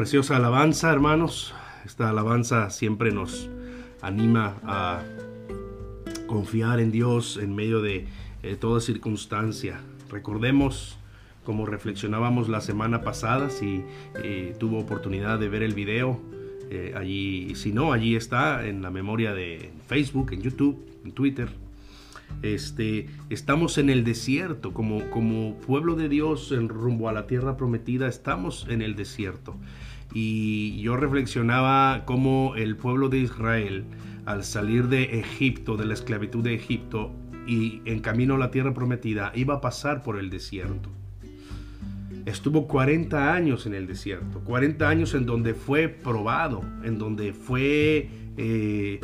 Preciosa 0.00 0.36
alabanza, 0.36 0.90
hermanos. 0.90 1.52
Esta 1.84 2.08
alabanza 2.08 2.70
siempre 2.70 3.12
nos 3.12 3.50
anima 4.00 4.56
a 4.64 5.02
confiar 6.26 6.80
en 6.80 6.90
Dios 6.90 7.36
en 7.36 7.54
medio 7.54 7.82
de 7.82 8.06
eh, 8.42 8.56
toda 8.56 8.80
circunstancia. 8.80 9.78
Recordemos, 10.08 10.98
como 11.44 11.66
reflexionábamos 11.66 12.48
la 12.48 12.62
semana 12.62 13.02
pasada, 13.02 13.50
si 13.50 13.84
eh, 14.24 14.56
tuvo 14.58 14.78
oportunidad 14.78 15.38
de 15.38 15.50
ver 15.50 15.62
el 15.62 15.74
video, 15.74 16.18
eh, 16.70 16.94
allí, 16.96 17.54
si 17.54 17.70
no, 17.70 17.92
allí 17.92 18.16
está 18.16 18.66
en 18.66 18.80
la 18.80 18.90
memoria 18.90 19.34
de 19.34 19.70
Facebook, 19.86 20.32
en 20.32 20.40
YouTube, 20.40 20.82
en 21.04 21.12
Twitter. 21.12 21.50
Este, 22.40 23.06
estamos 23.28 23.76
en 23.76 23.90
el 23.90 24.02
desierto, 24.02 24.72
como, 24.72 25.10
como 25.10 25.56
pueblo 25.56 25.94
de 25.94 26.08
Dios 26.08 26.52
en 26.52 26.70
rumbo 26.70 27.10
a 27.10 27.12
la 27.12 27.26
tierra 27.26 27.58
prometida, 27.58 28.08
estamos 28.08 28.66
en 28.70 28.80
el 28.80 28.96
desierto. 28.96 29.56
Y 30.12 30.80
yo 30.80 30.96
reflexionaba 30.96 32.04
cómo 32.04 32.54
el 32.56 32.76
pueblo 32.76 33.08
de 33.08 33.18
Israel, 33.18 33.84
al 34.26 34.44
salir 34.44 34.88
de 34.88 35.20
Egipto, 35.20 35.76
de 35.76 35.86
la 35.86 35.94
esclavitud 35.94 36.42
de 36.42 36.54
Egipto, 36.54 37.12
y 37.46 37.80
en 37.84 38.00
camino 38.00 38.34
a 38.34 38.38
la 38.38 38.50
tierra 38.50 38.74
prometida, 38.74 39.32
iba 39.34 39.54
a 39.54 39.60
pasar 39.60 40.02
por 40.02 40.18
el 40.18 40.30
desierto. 40.30 40.88
Estuvo 42.26 42.68
40 42.68 43.32
años 43.32 43.66
en 43.66 43.74
el 43.74 43.86
desierto, 43.86 44.40
40 44.40 44.88
años 44.88 45.14
en 45.14 45.26
donde 45.26 45.54
fue 45.54 45.88
probado, 45.88 46.62
en 46.84 46.98
donde 46.98 47.32
fue 47.32 48.08
eh, 48.36 49.00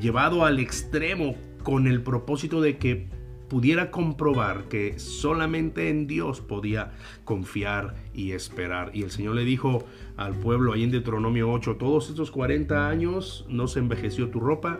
llevado 0.00 0.44
al 0.44 0.60
extremo 0.60 1.34
con 1.62 1.86
el 1.86 2.02
propósito 2.02 2.60
de 2.60 2.78
que 2.78 3.08
pudiera 3.48 3.90
comprobar 3.90 4.68
que 4.68 4.98
solamente 5.00 5.90
en 5.90 6.06
Dios 6.06 6.40
podía 6.40 6.92
confiar 7.24 7.96
y 8.14 8.30
esperar. 8.30 8.92
Y 8.94 9.02
el 9.02 9.10
Señor 9.10 9.34
le 9.34 9.44
dijo 9.44 9.84
al 10.20 10.34
pueblo 10.34 10.74
ahí 10.74 10.84
en 10.84 10.90
Deuteronomio 10.90 11.50
8, 11.50 11.76
todos 11.76 12.10
estos 12.10 12.30
40 12.30 12.88
años 12.88 13.46
no 13.48 13.66
se 13.66 13.78
envejeció 13.78 14.28
tu 14.28 14.38
ropa, 14.38 14.78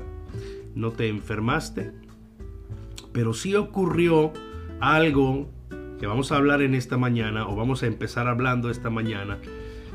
no 0.74 0.92
te 0.92 1.08
enfermaste, 1.08 1.92
pero 3.12 3.32
sí 3.32 3.54
ocurrió 3.54 4.34
algo 4.80 5.50
que 5.98 6.06
vamos 6.06 6.30
a 6.30 6.36
hablar 6.36 6.60
en 6.60 6.74
esta 6.74 6.98
mañana 6.98 7.48
o 7.48 7.56
vamos 7.56 7.82
a 7.82 7.86
empezar 7.86 8.28
hablando 8.28 8.68
esta 8.68 8.90
mañana 8.90 9.38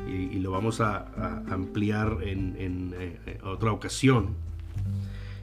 y, 0.08 0.38
lo 0.40 0.50
vamos 0.50 0.80
a, 0.80 1.42
ampliar 1.48 2.18
en, 2.22 2.94
eh, 2.98 3.38
otra 3.44 3.70
ocasión 3.70 4.34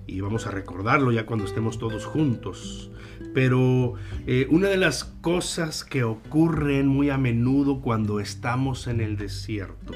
y 0.07 0.21
vamos 0.21 0.47
a 0.47 0.51
recordarlo 0.51 1.11
ya 1.11 1.25
cuando 1.25 1.45
estemos 1.45 1.79
todos 1.79 2.05
juntos. 2.05 2.91
Pero 3.33 3.93
eh, 4.27 4.47
una 4.49 4.67
de 4.69 4.77
las 4.77 5.03
cosas 5.03 5.83
que 5.83 6.03
ocurren 6.03 6.87
muy 6.87 7.09
a 7.09 7.17
menudo 7.17 7.81
cuando 7.81 8.19
estamos 8.19 8.87
en 8.87 9.01
el 9.01 9.17
desierto 9.17 9.93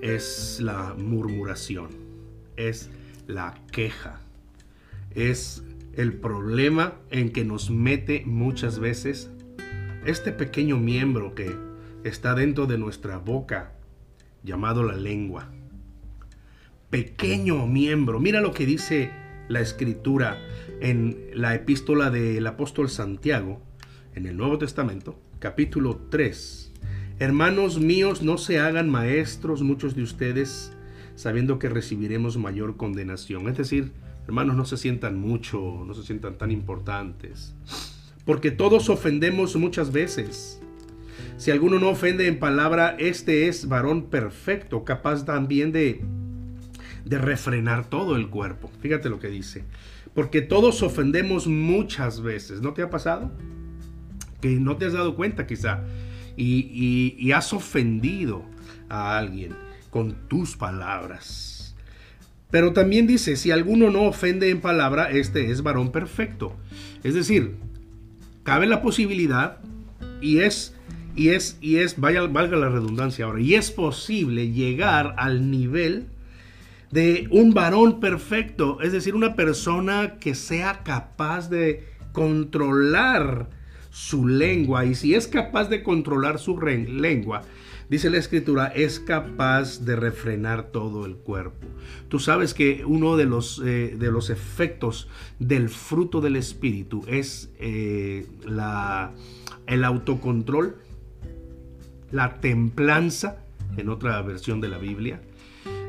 es 0.00 0.60
la 0.60 0.94
murmuración, 0.96 1.88
es 2.56 2.90
la 3.26 3.54
queja, 3.70 4.20
es 5.14 5.62
el 5.94 6.14
problema 6.14 6.94
en 7.10 7.30
que 7.30 7.44
nos 7.44 7.70
mete 7.70 8.22
muchas 8.24 8.78
veces 8.78 9.30
este 10.06 10.32
pequeño 10.32 10.78
miembro 10.78 11.34
que 11.34 11.54
está 12.04 12.34
dentro 12.34 12.66
de 12.66 12.78
nuestra 12.78 13.18
boca, 13.18 13.72
llamado 14.42 14.82
la 14.82 14.94
lengua. 14.94 15.50
Pequeño 16.90 17.66
miembro. 17.66 18.20
Mira 18.20 18.40
lo 18.40 18.52
que 18.52 18.66
dice 18.66 19.10
la 19.48 19.60
escritura 19.60 20.38
en 20.80 21.30
la 21.34 21.54
epístola 21.54 22.10
del 22.10 22.46
apóstol 22.46 22.88
Santiago, 22.88 23.62
en 24.14 24.26
el 24.26 24.36
Nuevo 24.36 24.58
Testamento, 24.58 25.18
capítulo 25.38 26.00
3. 26.10 26.72
Hermanos 27.18 27.78
míos, 27.80 28.22
no 28.22 28.38
se 28.38 28.58
hagan 28.58 28.90
maestros 28.90 29.62
muchos 29.62 29.94
de 29.94 30.02
ustedes, 30.02 30.72
sabiendo 31.14 31.58
que 31.58 31.68
recibiremos 31.68 32.36
mayor 32.36 32.76
condenación. 32.76 33.48
Es 33.48 33.56
decir, 33.56 33.92
hermanos, 34.26 34.56
no 34.56 34.64
se 34.64 34.76
sientan 34.76 35.18
mucho, 35.18 35.84
no 35.86 35.94
se 35.94 36.02
sientan 36.02 36.38
tan 36.38 36.50
importantes 36.50 37.54
porque 38.24 38.50
todos 38.50 38.88
ofendemos 38.90 39.56
muchas 39.56 39.92
veces. 39.92 40.60
Si 41.36 41.50
alguno 41.50 41.78
no 41.78 41.88
ofende 41.88 42.26
en 42.28 42.38
palabra, 42.38 42.94
este 42.98 43.48
es 43.48 43.66
varón 43.66 44.04
perfecto, 44.04 44.84
capaz 44.84 45.24
también 45.24 45.72
de, 45.72 46.00
de 47.10 47.18
refrenar 47.18 47.90
todo 47.90 48.16
el 48.16 48.28
cuerpo. 48.28 48.70
Fíjate 48.80 49.10
lo 49.10 49.18
que 49.18 49.28
dice. 49.28 49.64
Porque 50.14 50.40
todos 50.40 50.82
ofendemos 50.82 51.48
muchas 51.48 52.22
veces. 52.22 52.62
¿No 52.62 52.72
te 52.72 52.82
ha 52.82 52.88
pasado? 52.88 53.32
Que 54.40 54.48
no 54.50 54.76
te 54.76 54.86
has 54.86 54.92
dado 54.92 55.16
cuenta 55.16 55.46
quizá. 55.46 55.80
Y, 56.36 57.16
y 57.18 57.32
has 57.32 57.52
ofendido 57.52 58.44
a 58.88 59.18
alguien 59.18 59.54
con 59.90 60.14
tus 60.28 60.56
palabras. 60.56 61.74
Pero 62.50 62.72
también 62.72 63.08
dice, 63.08 63.36
si 63.36 63.50
alguno 63.50 63.90
no 63.90 64.04
ofende 64.04 64.50
en 64.50 64.60
palabra, 64.60 65.10
este 65.10 65.50
es 65.50 65.62
varón 65.62 65.90
perfecto. 65.90 66.56
Es 67.02 67.14
decir, 67.14 67.56
cabe 68.44 68.68
la 68.68 68.82
posibilidad 68.82 69.58
y 70.20 70.38
es 70.38 70.74
y 71.16 71.30
es 71.30 71.58
y 71.60 71.78
es 71.78 71.98
vaya 71.98 72.22
valga 72.22 72.56
la 72.56 72.68
redundancia 72.68 73.24
ahora 73.24 73.40
y 73.40 73.54
es 73.54 73.72
posible 73.72 74.52
llegar 74.52 75.14
al 75.18 75.50
nivel 75.50 76.06
de 76.90 77.28
un 77.30 77.54
varón 77.54 78.00
perfecto, 78.00 78.80
es 78.80 78.92
decir, 78.92 79.14
una 79.14 79.34
persona 79.34 80.18
que 80.18 80.34
sea 80.34 80.82
capaz 80.82 81.48
de 81.48 81.86
controlar 82.12 83.48
su 83.90 84.26
lengua 84.26 84.84
y 84.84 84.94
si 84.94 85.14
es 85.14 85.26
capaz 85.26 85.68
de 85.68 85.82
controlar 85.82 86.38
su 86.38 86.58
lengua, 86.60 87.42
Dice 87.90 88.08
la 88.08 88.18
escritura, 88.18 88.68
es 88.68 89.00
capaz 89.00 89.84
de 89.84 89.96
refrenar 89.96 90.70
todo 90.70 91.06
el 91.06 91.16
cuerpo. 91.16 91.66
Tú 92.08 92.20
sabes 92.20 92.54
que 92.54 92.84
uno 92.86 93.16
de 93.16 93.24
los, 93.24 93.60
eh, 93.66 93.96
de 93.98 94.12
los 94.12 94.30
efectos 94.30 95.08
del 95.40 95.68
fruto 95.68 96.20
del 96.20 96.36
Espíritu 96.36 97.02
es 97.08 97.50
eh, 97.58 98.28
la, 98.46 99.10
el 99.66 99.82
autocontrol, 99.82 100.76
la 102.12 102.40
templanza, 102.40 103.42
en 103.76 103.88
otra 103.88 104.22
versión 104.22 104.60
de 104.60 104.68
la 104.68 104.78
Biblia. 104.78 105.20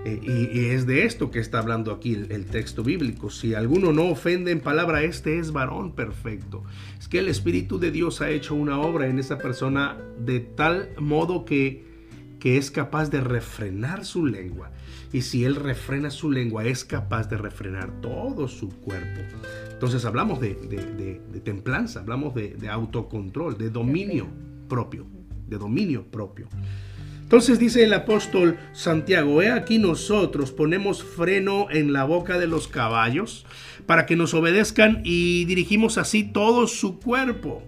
Eh, 0.03 0.49
y, 0.53 0.65
es 0.69 0.87
de 0.87 1.05
esto 1.05 1.29
que 1.29 1.39
está 1.39 1.59
hablando 1.59 1.91
aquí 1.91 2.13
el, 2.13 2.31
el, 2.31 2.45
texto 2.45 2.83
bíblico. 2.83 3.29
Si 3.29 3.53
alguno 3.53 3.93
no 3.93 4.05
ofende 4.09 4.51
en 4.51 4.59
palabra, 4.59 5.03
este 5.03 5.37
es 5.37 5.51
varón 5.51 5.93
perfecto. 5.93 6.63
Es 6.99 7.07
que 7.07 7.19
el 7.19 7.27
Espíritu 7.27 7.77
de 7.77 7.91
Dios 7.91 8.21
ha 8.21 8.29
hecho 8.29 8.55
una 8.55 8.79
obra 8.79 9.07
en 9.07 9.19
esa 9.19 9.37
persona 9.37 9.97
de 10.17 10.39
tal 10.39 10.89
modo 10.97 11.45
que 11.45 11.91
que 12.41 12.57
es 12.57 12.71
capaz 12.71 13.11
de 13.11 13.21
refrenar 13.21 14.03
su 14.03 14.25
lengua. 14.25 14.71
Y 15.13 15.21
si 15.21 15.45
él 15.45 15.55
refrena 15.55 16.09
su 16.09 16.31
lengua, 16.31 16.65
es 16.65 16.83
capaz 16.83 17.29
de 17.29 17.37
refrenar 17.37 18.01
todo 18.01 18.47
su 18.47 18.69
cuerpo. 18.69 19.21
Entonces 19.71 20.03
hablamos 20.05 20.41
de, 20.41 21.21
templanza, 21.43 21.99
hablamos 21.99 22.33
de, 22.33 22.57
autocontrol, 22.67 23.59
de 23.59 23.69
dominio 23.69 24.27
propio, 24.67 25.05
de 25.47 25.57
dominio 25.59 26.03
propio. 26.03 26.47
Entonces 27.31 27.59
dice 27.59 27.85
el 27.85 27.93
apóstol 27.93 28.57
Santiago, 28.73 29.41
he 29.41 29.49
aquí 29.49 29.77
nosotros 29.77 30.51
ponemos 30.51 31.01
freno 31.01 31.67
en 31.69 31.93
la 31.93 32.03
boca 32.03 32.37
de 32.37 32.45
los 32.45 32.67
caballos 32.67 33.45
para 33.85 34.05
que 34.05 34.17
nos 34.17 34.33
obedezcan 34.33 34.99
y 35.05 35.45
dirigimos 35.45 35.97
así 35.97 36.25
todo 36.25 36.67
su 36.67 36.99
cuerpo. 36.99 37.63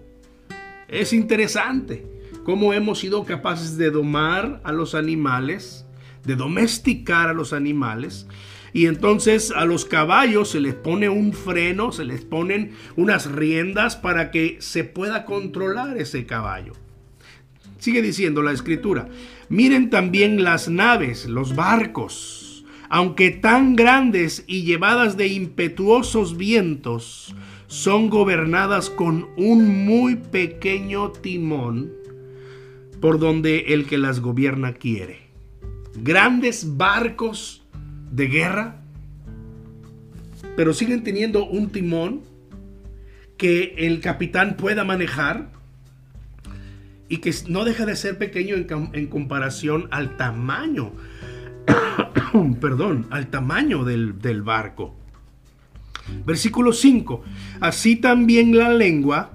Es 0.86 1.14
interesante 1.14 2.04
cómo 2.44 2.74
hemos 2.74 2.98
sido 2.98 3.24
capaces 3.24 3.78
de 3.78 3.90
domar 3.90 4.60
a 4.64 4.72
los 4.72 4.94
animales, 4.94 5.86
de 6.24 6.36
domesticar 6.36 7.30
a 7.30 7.32
los 7.32 7.54
animales. 7.54 8.26
Y 8.74 8.84
entonces 8.84 9.50
a 9.50 9.64
los 9.64 9.86
caballos 9.86 10.50
se 10.50 10.60
les 10.60 10.74
pone 10.74 11.08
un 11.08 11.32
freno, 11.32 11.90
se 11.90 12.04
les 12.04 12.22
ponen 12.22 12.72
unas 12.96 13.32
riendas 13.32 13.96
para 13.96 14.30
que 14.30 14.58
se 14.60 14.84
pueda 14.84 15.24
controlar 15.24 15.96
ese 15.96 16.26
caballo. 16.26 16.74
Sigue 17.84 18.00
diciendo 18.00 18.40
la 18.40 18.52
escritura, 18.52 19.10
miren 19.50 19.90
también 19.90 20.42
las 20.42 20.70
naves, 20.70 21.26
los 21.26 21.54
barcos, 21.54 22.64
aunque 22.88 23.30
tan 23.30 23.76
grandes 23.76 24.42
y 24.46 24.62
llevadas 24.62 25.18
de 25.18 25.26
impetuosos 25.26 26.38
vientos, 26.38 27.34
son 27.66 28.08
gobernadas 28.08 28.88
con 28.88 29.28
un 29.36 29.84
muy 29.84 30.16
pequeño 30.16 31.10
timón 31.10 31.92
por 33.02 33.18
donde 33.18 33.74
el 33.74 33.84
que 33.84 33.98
las 33.98 34.20
gobierna 34.20 34.72
quiere. 34.72 35.18
Grandes 35.94 36.78
barcos 36.78 37.66
de 38.10 38.28
guerra, 38.28 38.80
pero 40.56 40.72
siguen 40.72 41.02
teniendo 41.02 41.44
un 41.44 41.68
timón 41.68 42.22
que 43.36 43.74
el 43.76 44.00
capitán 44.00 44.56
pueda 44.56 44.84
manejar 44.84 45.53
y 47.08 47.18
que 47.18 47.34
no 47.48 47.64
deja 47.64 47.86
de 47.86 47.96
ser 47.96 48.18
pequeño 48.18 48.56
en, 48.56 49.06
comparación 49.06 49.88
al 49.90 50.16
tamaño, 50.16 50.92
perdón, 52.60 53.06
al 53.10 53.28
tamaño 53.28 53.84
del, 53.84 54.20
del 54.20 54.42
barco. 54.42 54.96
Versículo 56.24 56.72
5. 56.72 57.22
Así 57.60 57.96
también 57.96 58.56
la 58.56 58.72
lengua 58.72 59.32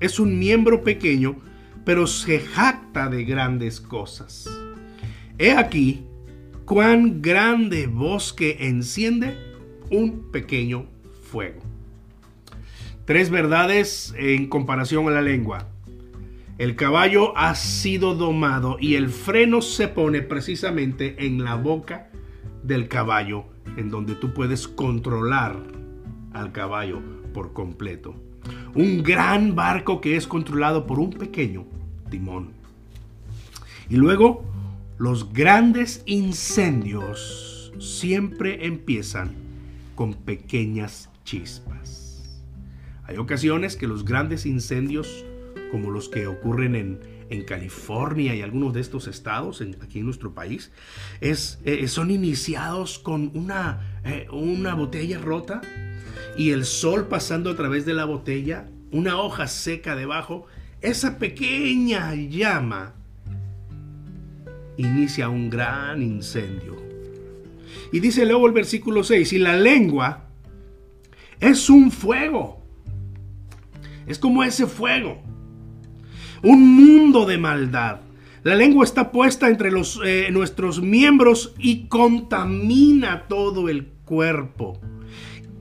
es 0.00 0.18
un 0.18 0.38
miembro 0.38 0.82
pequeño, 0.82 1.36
pero 1.84 2.06
se 2.06 2.40
jacta 2.40 3.08
de 3.08 3.24
grandes 3.24 3.80
cosas. 3.80 4.48
he 5.38 5.52
aquí 5.52 6.04
cuán 6.64 7.20
grande 7.20 7.86
bosque 7.86 8.56
enciende 8.60 9.36
un 9.90 10.30
pequeño 10.30 10.86
fuego. 11.22 11.60
Tres 13.04 13.28
verdades 13.28 14.14
en 14.16 14.48
comparación 14.48 15.06
a 15.08 15.10
la 15.10 15.20
lengua. 15.20 15.68
El 16.56 16.76
caballo 16.76 17.36
ha 17.36 17.56
sido 17.56 18.14
domado 18.14 18.76
y 18.80 18.94
el 18.94 19.08
freno 19.08 19.60
se 19.60 19.88
pone 19.88 20.22
precisamente 20.22 21.26
en 21.26 21.42
la 21.42 21.56
boca 21.56 22.10
del 22.62 22.86
caballo, 22.86 23.46
en 23.76 23.90
donde 23.90 24.14
tú 24.14 24.32
puedes 24.32 24.68
controlar 24.68 25.60
al 26.32 26.52
caballo 26.52 27.02
por 27.32 27.52
completo. 27.52 28.14
Un 28.72 29.02
gran 29.02 29.56
barco 29.56 30.00
que 30.00 30.16
es 30.16 30.28
controlado 30.28 30.86
por 30.86 31.00
un 31.00 31.10
pequeño 31.10 31.64
timón. 32.08 32.50
Y 33.90 33.96
luego, 33.96 34.44
los 34.96 35.32
grandes 35.32 36.04
incendios 36.06 37.72
siempre 37.80 38.64
empiezan 38.64 39.32
con 39.96 40.14
pequeñas 40.14 41.10
chispas. 41.24 42.40
Hay 43.02 43.16
ocasiones 43.16 43.76
que 43.76 43.88
los 43.88 44.04
grandes 44.04 44.46
incendios 44.46 45.24
como 45.74 45.90
los 45.90 46.08
que 46.08 46.28
ocurren 46.28 46.76
en, 46.76 47.42
California 47.48 48.32
y 48.32 48.42
algunos 48.42 48.74
de 48.74 48.80
estos 48.80 49.08
estados 49.08 49.60
aquí 49.82 49.98
en 49.98 50.04
nuestro 50.04 50.34
país, 50.34 50.70
eh, 51.20 51.88
son 51.88 52.12
iniciados 52.12 53.00
con 53.00 53.32
una, 53.34 54.00
eh, 54.04 54.28
una 54.30 54.74
botella 54.74 55.18
rota 55.18 55.60
y 56.38 56.52
el 56.52 56.64
sol 56.64 57.08
pasando 57.08 57.50
a 57.50 57.56
través 57.56 57.84
de 57.86 57.92
la 57.92 58.04
botella, 58.04 58.68
una 58.92 59.20
hoja 59.20 59.48
seca 59.48 59.96
debajo, 59.96 60.46
esa 60.80 61.18
pequeña 61.18 62.14
llama 62.14 62.94
inicia 64.76 65.28
un 65.28 65.50
gran 65.50 66.02
incendio. 66.02 66.76
Y 67.90 67.98
dice 67.98 68.24
luego 68.26 68.46
el 68.46 68.52
versículo 68.52 69.02
6, 69.02 69.32
y 69.32 69.38
la 69.38 69.56
lengua 69.56 70.28
es 71.40 71.68
un 71.68 71.90
fuego. 71.90 72.62
Es 74.06 74.20
como 74.20 74.44
ese 74.44 74.68
fuego 74.68 75.33
un 76.44 76.76
mundo 76.76 77.24
de 77.26 77.38
maldad. 77.38 78.00
La 78.42 78.54
lengua 78.54 78.84
está 78.84 79.10
puesta 79.10 79.48
entre 79.48 79.72
los, 79.72 80.00
eh, 80.04 80.28
nuestros 80.30 80.82
miembros 80.82 81.54
y 81.58 81.86
contamina 81.88 83.24
todo 83.26 83.70
el 83.70 83.86
cuerpo 84.04 84.78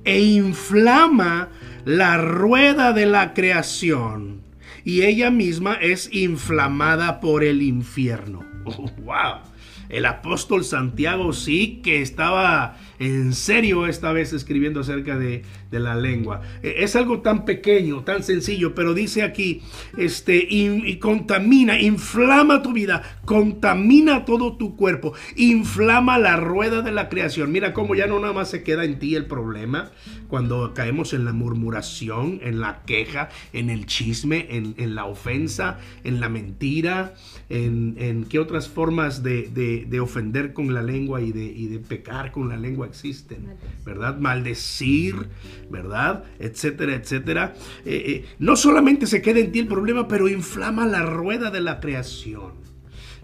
e 0.04 0.20
inflama 0.20 1.48
la 1.86 2.18
rueda 2.18 2.92
de 2.92 3.06
la 3.06 3.34
creación 3.34 4.42
y 4.84 5.04
ella 5.04 5.32
misma 5.32 5.76
es 5.76 6.14
inflamada 6.14 7.22
por 7.22 7.46
el 7.46 7.62
infierno. 7.62 8.44
¡Wow! 8.66 9.54
El 9.88 10.06
apóstol 10.06 10.66
Santiago 10.66 11.34
sí 11.34 11.82
que 11.84 12.02
estaba 12.02 12.78
en 13.00 13.34
serio 13.34 13.86
esta 13.86 14.12
vez 14.12 14.34
escribiendo 14.34 14.80
acerca 14.80 15.18
de, 15.18 15.44
la 15.80 15.96
lengua. 15.96 16.42
E, 16.62 16.84
es 16.84 16.96
algo 16.96 17.22
tan 17.22 17.46
pequeño, 17.46 18.04
tan 18.04 18.24
sencillo, 18.24 18.76
pero 18.76 18.94
dice 18.94 19.24
aquí, 19.24 19.62
este, 19.98 20.46
y, 20.50 20.98
contamina, 20.98 21.80
inflama 21.80 22.62
tu 22.62 22.74
vida, 22.74 23.20
contamina 23.26 24.26
todo 24.26 24.58
tu 24.58 24.76
cuerpo, 24.76 25.14
inflama 25.36 26.18
la 26.18 26.38
rueda 26.38 26.82
de 26.82 26.92
la 26.92 27.10
creación. 27.10 27.52
Mira 27.52 27.74
cómo 27.74 27.96
ya 27.96 28.08
no 28.08 28.20
nada 28.20 28.34
más 28.34 28.50
se 28.50 28.64
queda 28.64 28.86
en 28.86 29.00
ti 29.00 29.16
el 29.16 29.26
problema 29.26 29.92
cuando 30.28 30.74
caemos 30.74 31.14
en 31.14 31.26
la 31.26 31.32
murmuración, 31.32 32.40
en 32.42 32.60
la 32.60 32.84
queja, 32.86 33.30
en 33.54 33.70
el 33.70 33.86
chisme, 33.86 34.48
en, 34.50 34.96
la 34.96 35.06
ofensa, 35.06 35.78
en 36.04 36.20
la 36.20 36.28
mentira, 36.28 37.14
en, 37.50 38.26
qué 38.30 38.40
otras 38.40 38.68
formas 38.68 39.22
de, 39.22 40.00
ofender 40.02 40.54
con 40.54 40.74
la 40.74 40.82
lengua 40.82 41.22
y 41.22 41.32
de, 41.32 41.46
y 41.46 41.68
de 41.68 41.80
pecar 41.80 42.32
con 42.32 42.50
la 42.50 42.58
lengua 42.58 42.88
existen, 42.88 43.48
¿verdad? 43.86 44.18
Maldecir, 44.18 45.30
¿verdad? 45.70 46.24
Etcétera, 46.40 46.96
etcétera. 46.96 47.54
Eh, 47.86 48.04
eh, 48.08 48.26
no 48.40 48.56
solamente 48.56 49.08
se 49.08 49.22
queda 49.22 49.40
en 49.40 49.52
ti 49.52 49.60
el 49.60 49.68
problema, 49.68 50.08
pero 50.08 50.28
inflama 50.28 50.86
la 50.86 51.04
rueda 51.04 51.52
de 51.52 51.62
la 51.62 51.80
creación. 51.80 52.64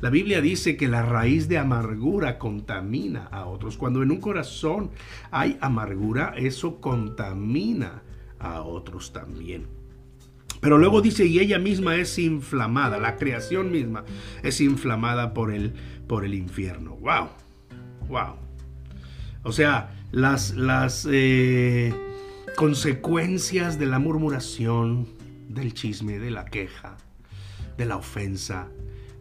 La 0.01 0.09
Biblia 0.09 0.39
dice 0.39 0.77
que 0.77 0.87
la 0.87 1.01
raíz 1.01 1.49
de 1.49 1.57
amargura 1.57 2.37
contamina 2.37 3.25
a 3.31 3.45
otros. 3.45 3.77
Cuando 3.77 4.01
en 4.01 4.11
un 4.11 4.21
corazón 4.21 4.91
hay 5.29 5.57
amargura, 5.59 6.33
eso 6.37 6.79
contamina 6.79 8.03
a 8.39 8.61
otros 8.61 9.11
también. 9.11 9.67
Pero 10.61 10.77
luego 10.77 11.01
dice, 11.01 11.25
y 11.25 11.39
ella 11.39 11.59
misma 11.59 11.95
es 11.95 12.17
inflamada, 12.17 12.99
la 12.99 13.15
creación 13.15 13.71
misma 13.71 14.03
es 14.43 14.59
inflamada 14.61 15.33
por 15.33 15.53
el, 15.53 15.73
por 16.07 16.25
el 16.25 16.33
infierno. 16.33 16.95
¡Wow! 16.97 17.29
¡Wow! 18.07 18.35
O 19.43 19.51
sea, 19.51 19.95
las, 20.11 20.55
las 20.55 21.07
eh, 21.09 21.93
consecuencias 22.55 23.79
de 23.79 23.85
la 23.85 23.99
murmuración, 23.99 25.07
del 25.47 25.73
chisme, 25.73 26.19
de 26.19 26.31
la 26.31 26.45
queja, 26.45 26.97
de 27.77 27.85
la 27.85 27.97
ofensa, 27.97 28.67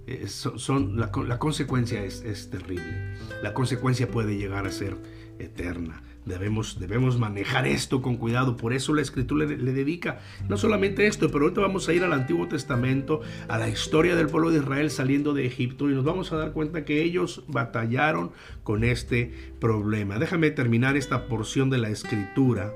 eh, 0.06 0.26
son, 0.26 0.98
la, 0.98 1.10
consecuencia 1.38 2.02
es, 2.02 2.22
es 2.22 2.50
terrible. 2.50 3.14
La 3.42 3.54
consecuencia 3.54 4.10
puede 4.10 4.36
llegar 4.36 4.66
a 4.66 4.72
ser 4.72 4.96
eterna. 5.38 6.02
Debemos, 6.28 6.78
debemos 6.78 7.19
manejar 7.19 7.66
esto 7.66 8.02
con 8.02 8.16
cuidado. 8.16 8.56
Por 8.56 8.75
eso 8.75 8.92
la 8.92 9.00
escritura 9.00 9.46
le, 9.46 9.56
dedica 9.56 10.20
no 10.48 10.58
solamente 10.58 11.06
esto, 11.06 11.30
pero 11.30 11.44
ahorita 11.44 11.62
vamos 11.62 11.88
a 11.88 11.94
ir 11.94 12.04
al 12.04 12.12
Antiguo 12.12 12.46
Testamento, 12.46 13.22
a 13.48 13.58
la 13.58 13.69
historia 13.69 14.14
del 14.14 14.28
pueblo 14.28 14.50
de 14.50 14.58
Israel 14.58 14.90
saliendo 14.90 15.32
de 15.32 15.46
Egipto 15.46 15.88
y 15.88 15.94
nos 15.94 16.04
vamos 16.04 16.32
a 16.32 16.36
dar 16.36 16.52
cuenta 16.52 16.84
que 16.84 17.02
ellos 17.02 17.44
batallaron 17.48 18.30
con 18.62 18.84
este 18.84 19.32
problema. 19.58 20.19
Déjame 20.19 20.50
terminar 20.50 20.96
esta 20.96 21.26
porción 21.26 21.70
de 21.70 21.78
la 21.78 21.88
escritura. 21.88 22.72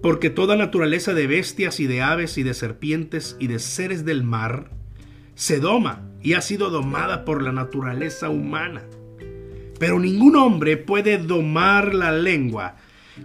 Porque 0.00 0.30
toda 0.30 0.56
naturaleza 0.56 1.14
de 1.14 1.26
bestias 1.26 1.80
y 1.80 1.86
de 1.86 2.02
aves 2.02 2.38
y 2.38 2.42
de 2.42 2.54
serpientes 2.54 3.36
y 3.40 3.48
de 3.48 3.58
seres 3.58 4.04
del 4.04 4.22
mar 4.22 4.70
se 5.34 5.58
doma 5.58 6.08
y 6.22 6.34
ha 6.34 6.42
sido 6.42 6.70
domada 6.70 7.24
por 7.24 7.42
la 7.42 7.52
naturaleza 7.52 8.28
humana 8.28 8.84
pero 9.82 9.98
ningún 9.98 10.36
hombre 10.36 10.76
puede 10.76 11.18
domar 11.18 11.92
la 11.92 12.12
lengua, 12.12 12.76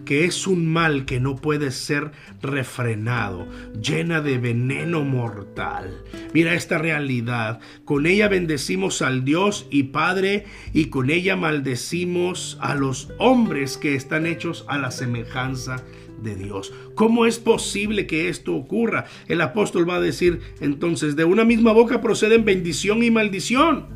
que 0.05 0.25
es 0.25 0.47
un 0.47 0.65
mal 0.65 1.05
que 1.05 1.19
no 1.19 1.35
puede 1.35 1.69
ser 1.69 2.09
refrenado, 2.41 3.47
llena 3.79 4.21
de 4.21 4.39
veneno 4.39 5.03
mortal. 5.03 6.03
Mira 6.33 6.55
esta 6.55 6.79
realidad. 6.79 7.59
Con 7.85 8.07
ella 8.07 8.27
bendecimos 8.27 9.03
al 9.03 9.23
Dios 9.23 9.67
y 9.69 9.83
Padre 9.83 10.45
y 10.73 10.85
con 10.85 11.11
ella 11.11 11.35
maldecimos 11.35 12.57
a 12.59 12.73
los 12.73 13.09
hombres 13.19 13.77
que 13.77 13.93
están 13.93 14.25
hechos 14.25 14.65
a 14.67 14.79
la 14.79 14.89
semejanza 14.89 15.83
de 16.23 16.35
Dios. 16.35 16.73
¿Cómo 16.95 17.27
es 17.27 17.37
posible 17.37 18.07
que 18.07 18.29
esto 18.29 18.55
ocurra? 18.55 19.05
El 19.27 19.41
apóstol 19.41 19.87
va 19.87 19.97
a 19.97 20.01
decir 20.01 20.39
entonces, 20.59 21.15
de 21.15 21.23
una 21.23 21.45
misma 21.45 21.71
boca 21.71 22.01
proceden 22.01 22.45
bendición 22.45 23.03
y 23.03 23.11
maldición. 23.11 23.95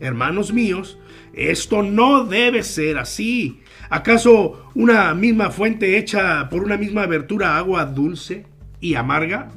Hermanos 0.00 0.54
míos, 0.54 0.96
esto 1.32 1.82
no 1.82 2.24
debe 2.24 2.62
ser 2.62 2.98
así. 2.98 3.60
¿Acaso 3.88 4.70
una 4.74 5.14
misma 5.14 5.50
fuente 5.50 5.98
hecha 5.98 6.48
por 6.48 6.62
una 6.62 6.76
misma 6.76 7.02
abertura 7.02 7.56
agua 7.56 7.84
dulce 7.86 8.46
y 8.80 8.94
amarga 8.94 9.50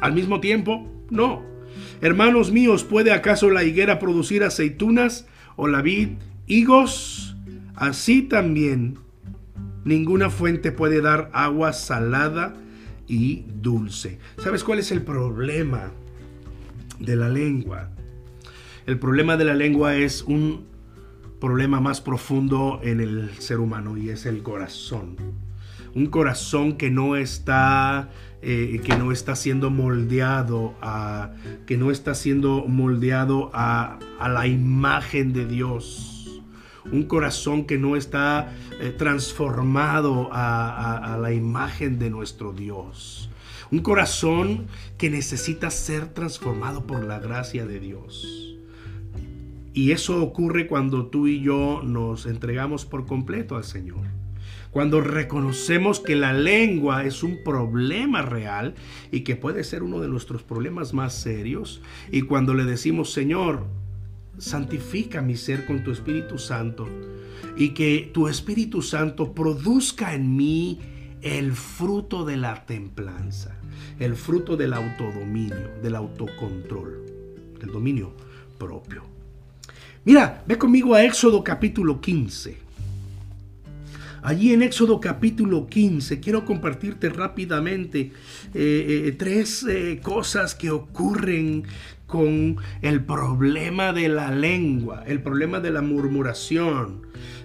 al 0.00 0.12
mismo 0.12 0.40
tiempo? 0.40 0.90
No. 1.10 1.42
Hermanos 2.00 2.52
míos, 2.52 2.84
¿puede 2.84 3.12
acaso 3.12 3.50
la 3.50 3.64
higuera 3.64 3.98
producir 3.98 4.44
aceitunas 4.44 5.26
o 5.56 5.68
la 5.68 5.82
vid 5.82 6.10
higos? 6.46 7.36
Así 7.74 8.22
también 8.22 8.98
ninguna 9.84 10.30
fuente 10.30 10.72
puede 10.72 11.00
dar 11.00 11.30
agua 11.32 11.72
salada 11.72 12.54
y 13.06 13.44
dulce. 13.60 14.18
¿Sabes 14.38 14.64
cuál 14.64 14.78
es 14.78 14.90
el 14.90 15.02
problema 15.02 15.92
de 16.98 17.16
la 17.16 17.28
lengua? 17.28 17.90
El 18.86 18.98
problema 18.98 19.36
de 19.36 19.44
la 19.44 19.54
lengua 19.54 19.96
es 19.96 20.22
un 20.22 20.66
problema 21.40 21.80
más 21.80 22.00
profundo 22.00 22.80
en 22.82 23.00
el 23.00 23.30
ser 23.38 23.60
humano 23.60 23.96
y 23.96 24.10
es 24.10 24.26
el 24.26 24.42
corazón. 24.42 25.16
Un 25.94 26.06
corazón 26.06 26.76
que 26.76 26.90
no 26.90 27.16
está, 27.16 28.10
eh, 28.42 28.80
que 28.84 28.96
no 28.96 29.12
está 29.12 29.34
siendo 29.34 29.70
moldeado 29.70 30.74
a, 30.82 31.32
que 31.66 31.76
no 31.76 31.90
está 31.90 32.14
siendo 32.14 32.66
moldeado 32.66 33.50
a, 33.54 33.98
la 34.20 34.46
imagen 34.46 35.32
de 35.32 35.46
Dios. 35.46 36.42
Un 36.92 37.04
corazón 37.04 37.64
que 37.64 37.78
no 37.78 37.96
está 37.96 38.52
eh, 38.80 38.94
transformado 38.96 40.28
a 40.32 41.18
la 41.20 41.32
imagen 41.32 41.98
de 41.98 42.10
nuestro 42.10 42.52
Dios. 42.52 43.30
Un 43.70 43.80
corazón 43.80 44.66
que 44.96 45.10
necesita 45.10 45.70
ser 45.70 46.08
transformado 46.14 46.86
por 46.86 47.04
la 47.04 47.18
gracia 47.18 47.66
de 47.66 47.80
Dios. 47.80 48.45
Y 49.76 49.90
eso 49.90 50.22
ocurre 50.22 50.66
cuando 50.66 51.08
tú 51.08 51.26
y 51.26 51.42
yo 51.42 51.82
nos 51.84 52.24
entregamos 52.24 52.86
por 52.86 53.04
completo 53.04 53.56
al 53.56 53.64
Señor. 53.64 54.06
Cuando 54.70 55.02
reconocemos 55.02 56.00
que 56.00 56.16
la 56.16 56.32
lengua 56.32 57.04
es 57.04 57.22
un 57.22 57.44
problema 57.44 58.22
real 58.22 58.74
y 59.12 59.20
que 59.20 59.36
puede 59.36 59.64
ser 59.64 59.82
uno 59.82 60.00
de 60.00 60.08
nuestros 60.08 60.42
problemas 60.42 60.94
más 60.94 61.12
serios. 61.12 61.82
Y 62.10 62.22
cuando 62.22 62.54
le 62.54 62.64
decimos, 62.64 63.12
Señor, 63.12 63.66
santifica 64.38 65.20
mi 65.20 65.36
ser 65.36 65.66
con 65.66 65.84
tu 65.84 65.90
Espíritu 65.90 66.38
Santo 66.38 66.88
y 67.54 67.74
que 67.74 68.10
tu 68.14 68.28
Espíritu 68.28 68.80
Santo 68.80 69.34
produzca 69.34 70.14
en 70.14 70.36
mí 70.36 70.80
el 71.20 71.52
fruto 71.52 72.24
de 72.24 72.38
la 72.38 72.64
templanza, 72.64 73.58
el 73.98 74.16
fruto 74.16 74.56
del 74.56 74.72
autodominio, 74.72 75.68
del 75.82 75.96
autocontrol, 75.96 77.04
del 77.60 77.70
dominio 77.70 78.14
propio. 78.56 79.15
Mira, 80.06 80.44
ve 80.46 80.56
conmigo 80.56 80.94
a 80.94 81.02
Éxodo 81.02 81.42
capítulo 81.42 82.00
15. 82.00 82.56
Allí 84.22 84.52
en 84.52 84.62
Éxodo 84.62 85.00
capítulo 85.00 85.66
15 85.66 86.20
quiero 86.20 86.44
compartirte 86.44 87.08
rápidamente 87.08 88.12
eh, 88.54 89.04
eh, 89.08 89.16
tres 89.18 89.66
eh, 89.68 89.98
cosas 90.00 90.54
que 90.54 90.70
ocurren 90.70 91.64
con 92.06 92.56
el 92.82 93.02
problema 93.02 93.92
de 93.92 94.08
la 94.08 94.30
lengua, 94.30 95.02
el 95.08 95.20
problema 95.20 95.58
de 95.58 95.72
la 95.72 95.82
murmuración, 95.82 97.02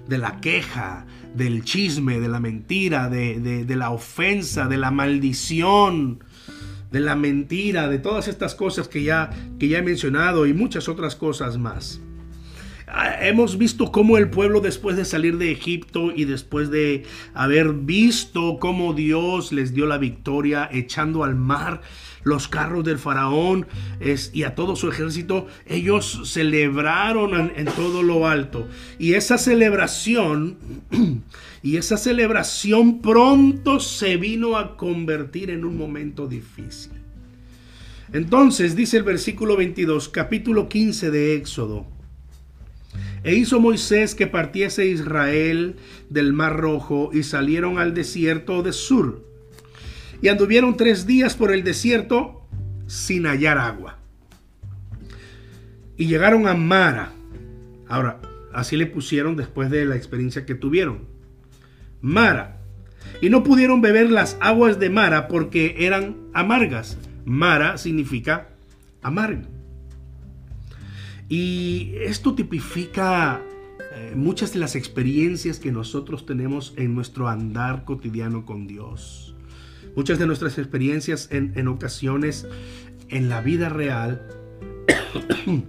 de 0.07 0.19
la 0.19 0.39
queja, 0.39 1.07
del 1.33 1.63
chisme, 1.63 2.19
de 2.19 2.27
la 2.27 2.39
mentira, 2.39 3.09
de, 3.09 3.39
de 3.39 3.75
la 3.75 3.89
ofensa, 3.89 4.67
de 4.67 4.77
la 4.77 4.91
maldición, 4.91 6.23
de 6.91 6.99
la 6.99 7.15
mentira, 7.15 7.87
de 7.87 7.97
todas 7.97 8.27
estas 8.27 8.53
cosas 8.53 8.87
que 8.87 9.01
ya, 9.01 9.31
que 9.57 9.67
ya 9.67 9.79
he 9.79 9.81
mencionado 9.81 10.45
y 10.45 10.53
muchas 10.53 10.87
otras 10.87 11.15
cosas 11.15 11.57
más. 11.57 12.01
Ah, 12.93 13.25
hemos 13.25 13.57
visto 13.57 13.89
cómo 13.89 14.17
el 14.17 14.29
pueblo 14.29 14.59
después 14.59 14.97
de 14.97 15.05
salir 15.05 15.37
de 15.37 15.49
Egipto 15.49 16.11
y 16.13 16.25
después 16.25 16.69
de 16.69 17.05
haber 17.33 17.71
visto 17.71 18.57
cómo 18.59 18.93
Dios 18.93 19.53
les 19.53 19.73
dio 19.73 19.85
la 19.85 19.97
victoria 19.97 20.67
echando 20.69 21.23
al 21.23 21.35
mar 21.35 21.81
los 22.23 22.49
carros 22.49 22.83
del 22.83 22.99
faraón 22.99 23.65
y 24.33 24.43
a 24.43 24.55
todo 24.55 24.75
su 24.75 24.89
ejército, 24.89 25.47
ellos 25.65 26.21
celebraron 26.25 27.33
en, 27.39 27.53
en 27.55 27.65
todo 27.73 28.03
lo 28.03 28.27
alto. 28.27 28.67
Y 28.99 29.13
esa 29.13 29.37
celebración, 29.37 30.57
y 31.63 31.77
esa 31.77 31.95
celebración 31.95 33.01
pronto 33.01 33.79
se 33.79 34.17
vino 34.17 34.57
a 34.57 34.75
convertir 34.75 35.49
en 35.49 35.63
un 35.63 35.77
momento 35.77 36.27
difícil. 36.27 36.91
Entonces 38.11 38.75
dice 38.75 38.97
el 38.97 39.03
versículo 39.03 39.55
22, 39.55 40.09
capítulo 40.09 40.67
15 40.67 41.09
de 41.09 41.35
Éxodo. 41.35 42.00
E 43.23 43.35
hizo 43.35 43.59
Moisés 43.59 44.15
que 44.15 44.25
partiese 44.25 44.87
Israel 44.87 45.75
del 46.09 46.33
mar 46.33 46.57
rojo 46.57 47.11
y 47.13 47.23
salieron 47.23 47.77
al 47.77 47.93
desierto 47.93 48.63
de 48.63 48.73
Sur. 48.73 49.23
Y 50.21 50.27
anduvieron 50.27 50.75
tres 50.75 51.05
días 51.05 51.35
por 51.35 51.51
el 51.51 51.63
desierto 51.63 52.41
sin 52.87 53.25
hallar 53.25 53.57
agua. 53.57 53.99
Y 55.97 56.07
llegaron 56.07 56.47
a 56.47 56.55
Mara. 56.55 57.11
Ahora, 57.87 58.19
así 58.53 58.75
le 58.75 58.87
pusieron 58.87 59.35
después 59.35 59.69
de 59.69 59.85
la 59.85 59.95
experiencia 59.95 60.45
que 60.45 60.55
tuvieron. 60.55 61.05
Mara. 62.01 62.57
Y 63.21 63.29
no 63.29 63.43
pudieron 63.43 63.81
beber 63.81 64.11
las 64.11 64.35
aguas 64.39 64.79
de 64.79 64.89
Mara 64.89 65.27
porque 65.27 65.75
eran 65.79 66.17
amargas. 66.33 66.97
Mara 67.23 67.77
significa 67.77 68.49
amargo. 69.03 69.60
Y 71.31 71.93
esto 72.01 72.35
tipifica 72.35 73.41
eh, 73.93 74.11
muchas 74.17 74.51
de 74.51 74.59
las 74.59 74.75
experiencias 74.75 75.59
que 75.59 75.71
nosotros 75.71 76.25
tenemos 76.25 76.73
en 76.75 76.93
nuestro 76.93 77.29
andar 77.29 77.85
cotidiano 77.85 78.45
con 78.45 78.67
Dios. 78.67 79.33
Muchas 79.95 80.19
de 80.19 80.27
nuestras 80.27 80.57
experiencias 80.57 81.29
en, 81.31 81.53
en 81.55 81.69
ocasiones 81.69 82.45
en 83.07 83.29
la 83.29 83.39
vida 83.39 83.69
real 83.69 84.27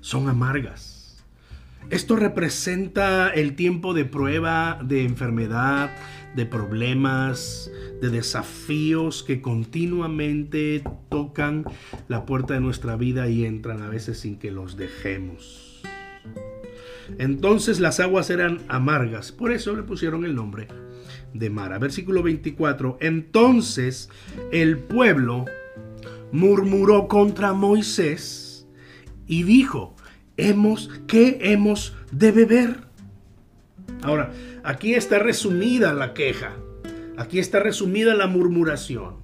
son 0.00 0.28
amargas. 0.28 1.24
Esto 1.90 2.16
representa 2.16 3.30
el 3.30 3.54
tiempo 3.54 3.94
de 3.94 4.06
prueba, 4.06 4.80
de 4.82 5.04
enfermedad, 5.04 5.92
de 6.34 6.46
problemas, 6.46 7.70
de 8.00 8.10
desafíos 8.10 9.22
que 9.22 9.40
continuamente 9.40 10.82
tocan 11.08 11.64
la 12.08 12.26
puerta 12.26 12.54
de 12.54 12.60
nuestra 12.60 12.96
vida 12.96 13.28
y 13.28 13.44
entran 13.44 13.82
a 13.82 13.88
veces 13.88 14.20
sin 14.20 14.38
que 14.38 14.50
los 14.50 14.76
dejemos. 14.76 15.82
Entonces 17.18 17.80
las 17.80 18.00
aguas 18.00 18.30
eran 18.30 18.58
amargas, 18.68 19.32
por 19.32 19.52
eso 19.52 19.74
le 19.74 19.82
pusieron 19.82 20.24
el 20.24 20.34
nombre 20.34 20.68
de 21.32 21.50
Mara. 21.50 21.78
Versículo 21.78 22.22
24. 22.22 22.98
Entonces 23.00 24.10
el 24.52 24.78
pueblo 24.78 25.46
murmuró 26.32 27.08
contra 27.08 27.52
Moisés 27.52 28.66
y 29.26 29.42
dijo, 29.42 29.94
hemos, 30.36 30.90
¿qué 31.06 31.38
hemos 31.40 31.94
de 32.12 32.32
beber? 32.32 32.76
Ahora, 34.02 34.32
aquí 34.68 34.92
está 34.92 35.18
resumida 35.18 35.94
la 35.94 36.12
queja. 36.12 36.52
Aquí 37.16 37.38
está 37.38 37.58
resumida 37.58 38.14
la 38.14 38.26
murmuración. 38.26 39.16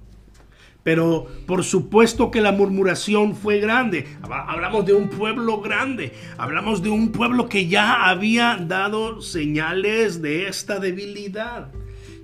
Pero 0.81 1.27
por 1.45 1.63
supuesto 1.63 2.31
que 2.31 2.41
la 2.41 2.51
murmuración 2.51 3.35
fue 3.35 3.59
grande. 3.59 4.07
Hablamos 4.23 4.87
de 4.87 4.93
un 4.93 5.07
pueblo 5.09 5.61
grande. 5.61 6.13
Hablamos 6.39 6.81
de 6.81 6.89
un 6.89 7.11
pueblo 7.11 7.47
que 7.47 7.67
ya 7.67 8.09
había 8.09 8.57
dado 8.57 9.21
señales 9.21 10.19
de 10.21 10.47
esta 10.47 10.79
debilidad. 10.79 11.71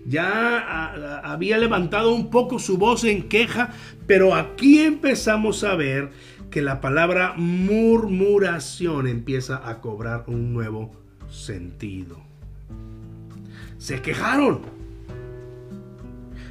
Ya 0.07 1.21
había 1.23 1.59
levantado 1.59 2.15
un 2.15 2.31
poco 2.31 2.57
su 2.57 2.79
voz 2.79 3.03
en 3.03 3.29
queja. 3.29 3.69
Pero 4.07 4.33
aquí 4.33 4.79
empezamos 4.79 5.63
a 5.63 5.75
ver 5.75 6.09
que 6.49 6.63
la 6.63 6.81
palabra 6.81 7.35
murmuración 7.37 9.07
empieza 9.07 9.61
a 9.69 9.79
cobrar 9.79 10.23
un 10.25 10.53
nuevo 10.53 10.91
sentido. 11.29 12.30
Se 13.81 13.99
quejaron. 13.99 14.61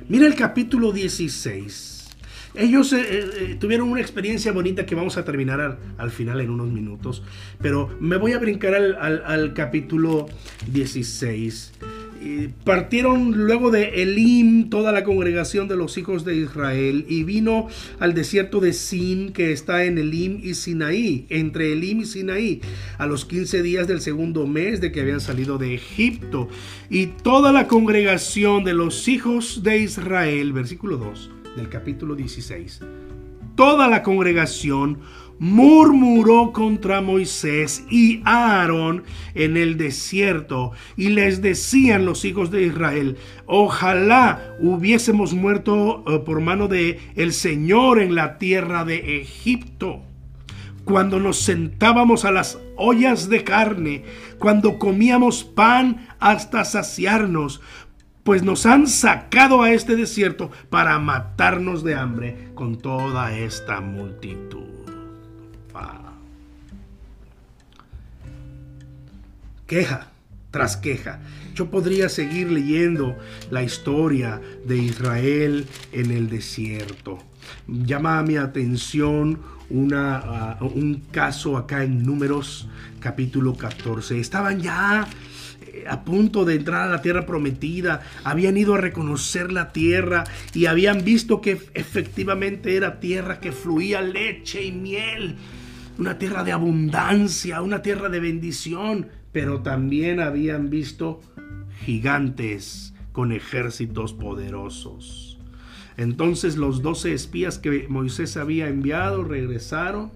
Mira 0.08 0.26
el 0.26 0.34
capítulo 0.34 0.90
16. 0.90 2.08
Ellos 2.56 2.92
eh, 2.92 3.04
eh, 3.08 3.56
tuvieron 3.60 3.88
una 3.88 4.00
experiencia 4.00 4.50
bonita 4.50 4.84
que 4.84 4.96
vamos 4.96 5.16
a 5.16 5.24
terminar 5.24 5.78
al, 5.96 6.10
final 6.10 6.40
en 6.40 6.50
unos 6.50 6.66
minutos, 6.70 7.22
pero 7.62 7.96
me 8.00 8.16
voy 8.16 8.32
a 8.32 8.40
brincar 8.40 8.74
al, 8.74 9.22
al 9.24 9.54
capítulo 9.54 10.26
16 10.72 11.72
partieron 12.64 13.32
luego 13.32 13.70
de 13.70 14.02
Elim 14.02 14.68
toda 14.68 14.92
la 14.92 15.04
congregación 15.04 15.68
de 15.68 15.76
los 15.76 15.96
hijos 15.96 16.24
de 16.24 16.36
Israel 16.36 17.06
y 17.08 17.24
vino 17.24 17.68
al 17.98 18.14
desierto 18.14 18.60
de 18.60 18.72
Sin 18.72 19.32
que 19.32 19.52
está 19.52 19.84
en 19.84 19.98
Elim 19.98 20.40
y 20.42 20.54
Sinaí, 20.54 21.26
entre 21.30 21.72
Elim 21.72 22.00
y 22.00 22.04
Sinaí, 22.04 22.60
a 22.98 23.06
los 23.06 23.24
15 23.24 23.62
días 23.62 23.88
del 23.88 24.00
segundo 24.00 24.46
mes 24.46 24.80
de 24.80 24.92
que 24.92 25.00
habían 25.00 25.20
salido 25.20 25.58
de 25.58 25.74
Egipto. 25.74 26.48
Y 26.90 27.06
toda 27.06 27.52
la 27.52 27.66
congregación 27.66 28.64
de 28.64 28.74
los 28.74 29.08
hijos 29.08 29.62
de 29.62 29.78
Israel, 29.78 30.52
versículo 30.52 30.98
2 30.98 31.30
del 31.56 31.68
capítulo 31.68 32.14
16, 32.14 32.80
toda 33.56 33.88
la 33.88 34.02
congregación 34.02 34.98
murmuró 35.40 36.52
contra 36.52 37.00
Moisés 37.00 37.84
y 37.90 38.20
Aarón 38.24 39.04
en 39.34 39.56
el 39.56 39.78
desierto 39.78 40.72
y 40.96 41.08
les 41.08 41.40
decían 41.40 42.04
los 42.04 42.26
hijos 42.26 42.50
de 42.50 42.62
Israel, 42.62 43.16
ojalá 43.46 44.54
hubiésemos 44.60 45.32
muerto 45.32 46.04
eh, 46.06 46.18
por 46.18 46.42
mano 46.42 46.68
de 46.68 47.00
el 47.16 47.32
Señor 47.32 48.00
en 48.00 48.14
la 48.14 48.36
tierra 48.38 48.84
de 48.84 49.20
Egipto. 49.20 50.02
Cuando 50.84 51.18
nos 51.18 51.38
sentábamos 51.38 52.24
a 52.24 52.32
las 52.32 52.58
ollas 52.76 53.30
de 53.30 53.42
carne, 53.42 54.04
cuando 54.38 54.78
comíamos 54.78 55.44
pan 55.44 56.06
hasta 56.18 56.64
saciarnos, 56.64 57.62
pues 58.24 58.42
nos 58.42 58.66
han 58.66 58.86
sacado 58.86 59.62
a 59.62 59.72
este 59.72 59.96
desierto 59.96 60.50
para 60.68 60.98
matarnos 60.98 61.82
de 61.82 61.94
hambre 61.94 62.50
con 62.54 62.76
toda 62.76 63.34
esta 63.34 63.80
multitud. 63.80 64.79
Queja 69.66 70.10
tras 70.50 70.76
queja. 70.76 71.20
Yo 71.54 71.70
podría 71.70 72.08
seguir 72.08 72.50
leyendo 72.50 73.16
la 73.50 73.62
historia 73.62 74.40
de 74.66 74.78
Israel 74.78 75.66
en 75.92 76.10
el 76.10 76.28
desierto. 76.28 77.18
Llama 77.68 78.22
mi 78.22 78.36
atención 78.36 79.38
ah, 79.94 80.58
un 80.60 81.02
caso 81.12 81.56
acá 81.56 81.84
en 81.84 82.02
Números 82.04 82.68
capítulo 82.98 83.54
14. 83.54 84.18
Estaban 84.18 84.60
ya 84.60 85.06
eh, 85.62 85.84
a 85.88 86.04
punto 86.04 86.44
de 86.44 86.56
entrar 86.56 86.88
a 86.88 86.90
la 86.90 87.02
tierra 87.02 87.26
prometida, 87.26 88.02
habían 88.24 88.56
ido 88.56 88.74
a 88.74 88.78
reconocer 88.78 89.52
la 89.52 89.72
tierra 89.72 90.24
y 90.52 90.66
habían 90.66 91.04
visto 91.04 91.40
que 91.40 91.60
efectivamente 91.74 92.76
era 92.76 93.00
tierra 93.00 93.40
que 93.40 93.52
fluía 93.52 94.00
leche 94.00 94.64
y 94.64 94.72
miel, 94.72 95.36
una 95.98 96.18
tierra 96.18 96.44
de 96.44 96.52
abundancia, 96.52 97.62
una 97.62 97.82
tierra 97.82 98.08
de 98.08 98.20
bendición 98.20 99.08
pero 99.32 99.62
también 99.62 100.18
habían 100.20 100.70
visto 100.70 101.20
gigantes 101.84 102.94
con 103.12 103.30
ejércitos 103.30 104.12
poderosos. 104.12 105.38
Entonces 105.96 106.56
los 106.56 106.82
doce 106.82 107.12
espías 107.12 107.58
que 107.58 107.86
Moisés 107.88 108.36
había 108.36 108.68
enviado 108.68 109.22
regresaron 109.22 110.10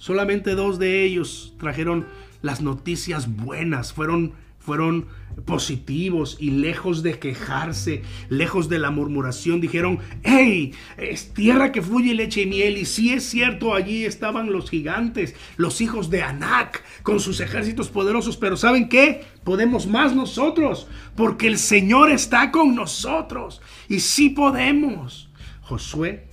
Solamente 0.00 0.54
dos 0.54 0.78
de 0.78 1.04
ellos 1.04 1.52
trajeron 1.58 2.06
las 2.40 2.62
noticias 2.62 3.36
buenas, 3.36 3.92
fueron, 3.92 4.32
fueron 4.60 5.06
positivos 5.44 6.36
y 6.38 6.50
lejos 6.50 7.02
de 7.02 7.18
quejarse, 7.18 8.02
lejos 8.28 8.68
de 8.68 8.78
la 8.78 8.90
murmuración, 8.90 9.60
dijeron, 9.60 9.98
hey, 10.22 10.72
es 10.96 11.32
tierra 11.32 11.72
que 11.72 11.82
fluye 11.82 12.14
leche 12.14 12.42
y 12.42 12.46
miel. 12.46 12.76
Y 12.76 12.84
si 12.84 13.12
es 13.12 13.24
cierto, 13.24 13.74
allí 13.74 14.04
estaban 14.04 14.52
los 14.52 14.70
gigantes, 14.70 15.34
los 15.56 15.80
hijos 15.80 16.10
de 16.10 16.22
Anac, 16.22 16.84
con 17.02 17.20
sus 17.20 17.40
ejércitos 17.40 17.88
poderosos. 17.88 18.36
Pero 18.36 18.56
¿saben 18.56 18.88
qué? 18.88 19.24
Podemos 19.44 19.86
más 19.86 20.14
nosotros, 20.14 20.88
porque 21.16 21.46
el 21.46 21.58
Señor 21.58 22.10
está 22.10 22.50
con 22.50 22.74
nosotros. 22.74 23.60
Y 23.88 24.00
sí 24.00 24.30
podemos. 24.30 25.30
Josué 25.62 26.26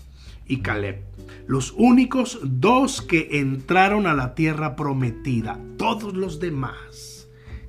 y 0.48 0.58
Caleb, 0.58 1.04
los 1.48 1.74
únicos 1.78 2.40
dos 2.44 3.02
que 3.02 3.40
entraron 3.40 4.08
a 4.08 4.14
la 4.14 4.34
tierra 4.34 4.76
prometida. 4.76 5.60
Todos 5.78 6.16
los 6.16 6.40
demás 6.40 7.17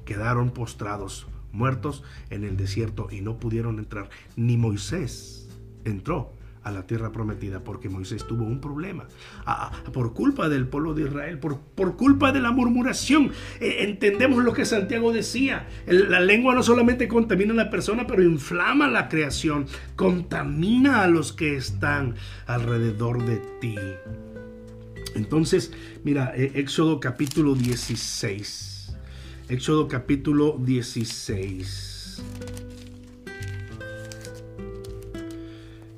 quedaron 0.08 0.52
postrados, 0.52 1.26
muertos 1.52 2.02
en 2.30 2.42
el 2.42 2.56
desierto 2.56 3.08
y 3.10 3.20
no 3.20 3.38
pudieron 3.38 3.78
entrar. 3.78 4.08
Ni 4.36 4.56
Moisés 4.56 5.50
entró 5.84 6.32
a 6.62 6.70
la 6.70 6.86
tierra 6.86 7.12
prometida 7.12 7.62
porque 7.62 7.90
Moisés 7.90 8.26
tuvo 8.26 8.44
un 8.44 8.58
problema 8.58 9.04
por 9.92 10.14
culpa 10.14 10.48
del 10.48 10.66
pueblo 10.66 10.94
de 10.94 11.02
Israel, 11.02 11.38
por, 11.38 11.60
por 11.60 11.98
culpa 11.98 12.32
de 12.32 12.40
la 12.40 12.50
murmuración. 12.50 13.32
E, 13.60 13.84
entendemos 13.84 14.42
lo 14.42 14.54
que 14.54 14.64
Santiago 14.64 15.12
decía. 15.12 15.68
la 15.86 16.20
lengua 16.20 16.54
no 16.54 16.62
solamente 16.62 17.06
contamina 17.06 17.52
a 17.52 17.56
la 17.56 17.68
persona, 17.68 18.06
pero 18.06 18.22
inflama 18.22 18.88
la 18.88 19.10
creación, 19.10 19.66
contamina 19.94 21.02
a 21.02 21.06
los 21.06 21.34
que 21.34 21.54
están 21.54 22.14
alrededor 22.46 23.26
de 23.26 23.42
ti. 23.60 23.76
Entonces, 25.14 25.70
mira, 26.02 26.32
eh, 26.34 26.52
Éxodo 26.54 26.98
capítulo 26.98 27.54
16. 27.54 28.77
Éxodo 29.48 29.88
capítulo 29.88 30.58
16. 30.60 32.22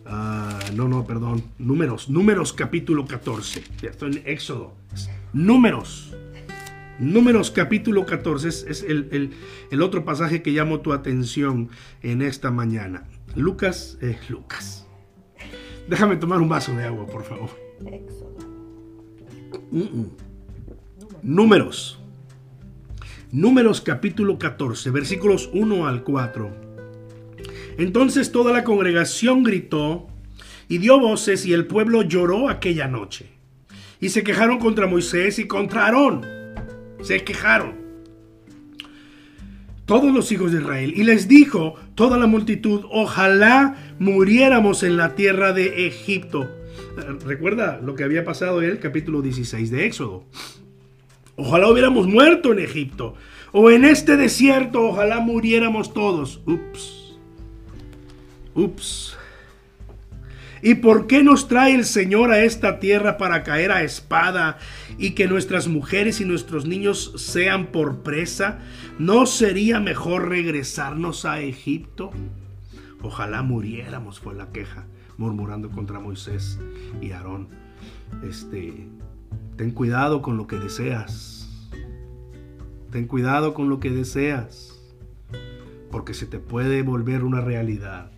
Ah, 0.07 0.61
no, 0.75 0.87
no, 0.87 1.04
perdón. 1.04 1.42
Números, 1.59 2.09
números 2.09 2.52
capítulo 2.52 3.07
14. 3.07 3.64
Ya 3.83 3.90
estoy 3.90 4.19
en 4.19 4.23
Éxodo. 4.26 4.73
Números. 5.33 6.14
Números 7.00 7.50
capítulo 7.50 8.07
14 8.07 8.49
es, 8.49 8.85
el, 8.85 9.33
otro 9.83 10.04
pasaje 10.04 10.42
que 10.42 10.52
llamó 10.52 10.78
tu 10.78 10.92
atención 10.92 11.71
en 12.02 12.23
esta 12.23 12.52
mañana. 12.52 13.09
Lucas, 13.35 13.99
eh, 14.00 14.16
Lucas. 14.28 14.87
Déjame 15.88 16.16
tomar 16.16 16.40
un 16.40 16.49
vaso 16.49 16.73
de 16.76 16.85
agua, 16.85 17.04
por 17.07 17.25
favor. 17.25 17.50
Éxodo. 17.80 18.37
Números. 21.25 22.00
Números 23.33 23.81
capítulo 23.81 24.41
14, 24.41 24.91
versículos 24.91 25.51
1 25.53 25.87
al 25.87 26.03
4. 26.03 26.51
Entonces 27.79 28.33
toda 28.33 28.53
la 28.53 28.65
congregación 28.65 29.45
gritó 29.45 30.09
y 30.69 30.79
dio 30.79 30.99
voces 30.99 31.47
y 31.47 31.53
el 31.53 31.69
pueblo 31.69 32.03
lloró 32.03 32.49
aquella 32.49 32.89
noche. 32.89 33.27
Y 34.01 34.09
se 34.09 34.25
quejaron 34.25 34.59
contra 34.59 34.89
Moisés 34.89 35.39
y 35.39 35.47
contra 35.47 35.85
Aarón. 35.85 36.27
Se 37.03 37.23
quejaron. 37.23 37.75
Todos 39.87 40.12
los 40.12 40.33
hijos 40.33 40.51
de 40.51 40.59
Israel. 40.59 40.93
Y 40.97 41.05
les 41.05 41.29
dijo 41.29 41.77
toda 41.95 42.19
la 42.19 42.27
multitud, 42.27 42.85
ojalá 42.90 43.95
muriéramos 44.01 44.83
en 44.83 44.97
la 44.97 45.14
tierra 45.14 45.53
de 45.53 45.87
Egipto. 45.87 46.51
Recuerda 47.25 47.81
lo 47.81 47.95
que 47.95 48.03
había 48.03 48.25
pasado 48.25 48.61
en 48.61 48.71
el 48.71 48.81
capítulo 48.81 49.23
16 49.23 49.71
de 49.71 49.87
Éxodo. 49.87 50.27
Ojalá 51.40 51.68
hubiéramos 51.68 52.07
muerto 52.07 52.53
en 52.53 52.59
Egipto. 52.59 53.14
O 53.50 53.70
en 53.70 53.87
este 53.87 54.18
desierto, 54.18 54.83
ojalá 54.83 55.20
muriéramos 55.20 55.94
todos. 55.94 56.42
Ups. 56.46 57.16
Ups. 58.55 59.16
¿Y 60.62 60.74
por 60.74 61.07
qué 61.07 61.22
nos 61.22 61.48
trae 61.48 61.74
el 61.74 61.87
Señor 61.87 62.31
a 62.31 62.44
esta 62.44 62.79
tierra 62.79 63.16
para 63.16 63.42
caer 63.42 63.72
a 63.72 63.83
espada 63.83 64.59
y 64.98 65.12
que 65.12 65.29
nuestras 65.29 65.66
mujeres 65.66 66.20
y 66.20 66.26
nuestros 66.26 66.66
niños 66.66 67.14
sean 67.16 67.68
por 67.68 68.03
presa? 68.03 68.59
¿No 68.98 69.24
sería 69.24 69.81
mejor 69.81 70.29
regresarnos 70.29 71.24
a 71.24 71.40
Egipto? 71.40 72.11
Ojalá 73.00 73.42
muriéramos, 73.42 74.20
fue 74.20 74.35
la 74.35 74.53
queja, 74.53 74.85
murmurando 75.16 75.70
contra 75.70 76.00
Moisés 76.00 76.61
y 77.00 77.12
Aarón. 77.12 77.48
Este, 78.29 78.87
Ten 79.61 79.72
cuidado 79.72 80.22
con 80.22 80.38
lo 80.38 80.46
que 80.46 80.57
deseas. 80.57 81.30
Ten 82.90 83.07
cuidado 83.07 83.55
con 83.55 83.68
lo 83.68 83.79
que 83.79 83.90
deseas, 83.90 84.81
porque 85.90 86.14
se 86.14 86.26
te 86.26 86.38
puede 86.38 86.83
volver 86.83 87.22
una 87.22 87.40
realidad. 87.40 88.11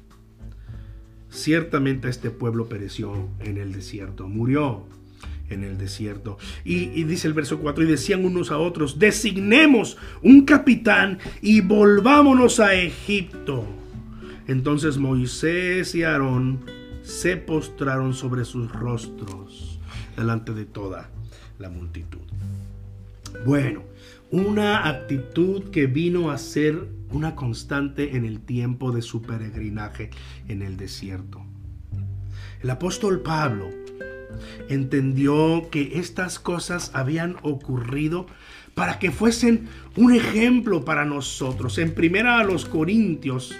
Ciertamente 1.28 2.08
este 2.08 2.30
pueblo 2.30 2.68
pereció 2.68 3.28
en 3.40 3.58
el 3.58 3.72
desierto, 3.72 4.28
murió 4.28 4.87
en 5.50 5.64
el 5.64 5.78
desierto. 5.78 6.38
Y, 6.64 7.04
dice 7.04 7.28
el 7.28 7.35
verso 7.35 7.58
4, 7.58 7.85
y 7.85 7.87
decían 7.87 8.24
unos 8.24 8.50
a 8.50 8.58
otros, 8.58 8.98
designemos 8.98 9.98
un 10.22 10.44
capitán 10.44 11.18
y 11.40 11.61
volvámonos 11.61 12.61
a 12.61 12.74
Egipto. 12.74 13.66
Entonces 14.48 14.98
Moisés 14.98 15.94
y 15.94 16.02
Aarón 16.02 16.61
se 17.02 17.37
postraron 17.37 18.14
sobre 18.14 18.44
sus 18.44 18.70
rostros 18.72 19.78
delante 20.16 20.52
de 20.52 20.64
toda 20.64 21.11
la 21.58 21.68
multitud. 21.68 22.20
Bueno, 23.46 23.82
una 24.33 24.88
actitud 24.88 25.71
que 25.71 25.87
vino 25.87 26.31
a 26.31 26.38
ser 26.38 26.88
una 27.11 27.37
constante 27.37 28.16
en 28.16 28.25
el 28.25 28.40
tiempo 28.40 28.90
de 28.90 29.03
su 29.03 29.21
peregrinaje 29.21 30.09
en 30.49 30.62
el 30.62 30.79
desierto. 30.79 31.45
El 32.62 32.71
apóstol 32.71 33.21
Pablo 33.21 33.68
entendió 34.71 35.68
que 35.71 35.99
estas 35.99 36.38
cosas 36.38 36.92
habían 36.95 37.37
ocurrido 37.42 38.27
para 38.75 38.99
que 38.99 39.11
fuesen 39.11 39.68
un 39.97 40.14
ejemplo 40.14 40.83
para 40.83 41.05
nosotros. 41.05 41.77
En 41.77 41.92
primera 41.92 42.38
a 42.38 42.45
los 42.45 42.64
Corintios 42.64 43.55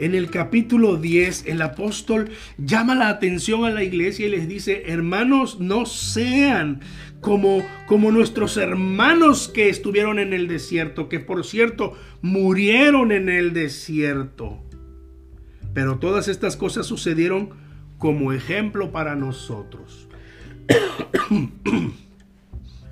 en 0.00 0.14
el 0.14 0.30
capítulo 0.30 0.96
10, 0.96 1.46
el 1.46 1.62
apóstol 1.62 2.30
llama 2.58 2.94
la 2.94 3.08
atención 3.08 3.64
a 3.64 3.70
la 3.70 3.84
iglesia 3.84 4.26
y 4.26 4.30
les 4.30 4.48
dice, 4.48 4.84
hermanos, 4.86 5.60
no 5.60 5.86
sean 5.86 6.80
como, 7.20 7.62
como 7.86 8.10
nuestros 8.10 8.56
hermanos 8.56 9.48
que 9.48 9.68
estuvieron 9.68 10.18
en 10.18 10.32
el 10.32 10.48
desierto, 10.48 11.08
que 11.08 11.20
por 11.20 11.44
cierto 11.44 11.94
murieron 12.22 13.12
en 13.12 13.28
el 13.28 13.52
desierto. 13.52 14.58
Pero 15.74 15.98
todas 15.98 16.28
estas 16.28 16.56
cosas 16.56 16.86
sucedieron 16.86 17.50
como 17.98 18.32
ejemplo 18.32 18.92
para 18.92 19.14
nosotros. 19.14 20.08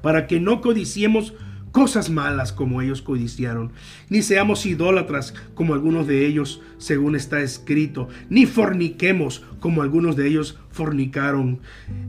para 0.02 0.26
que 0.26 0.40
no 0.40 0.60
codiciemos 0.60 1.34
cosas 1.78 2.10
malas 2.10 2.52
como 2.52 2.82
ellos 2.82 3.02
codiciaron, 3.02 3.70
ni 4.08 4.22
seamos 4.22 4.66
idólatras 4.66 5.32
como 5.54 5.74
algunos 5.74 6.08
de 6.08 6.26
ellos, 6.26 6.60
según 6.76 7.14
está 7.14 7.40
escrito, 7.40 8.08
ni 8.28 8.46
forniquemos 8.46 9.44
como 9.60 9.82
algunos 9.82 10.16
de 10.16 10.26
ellos 10.26 10.58
fornicaron, 10.72 11.60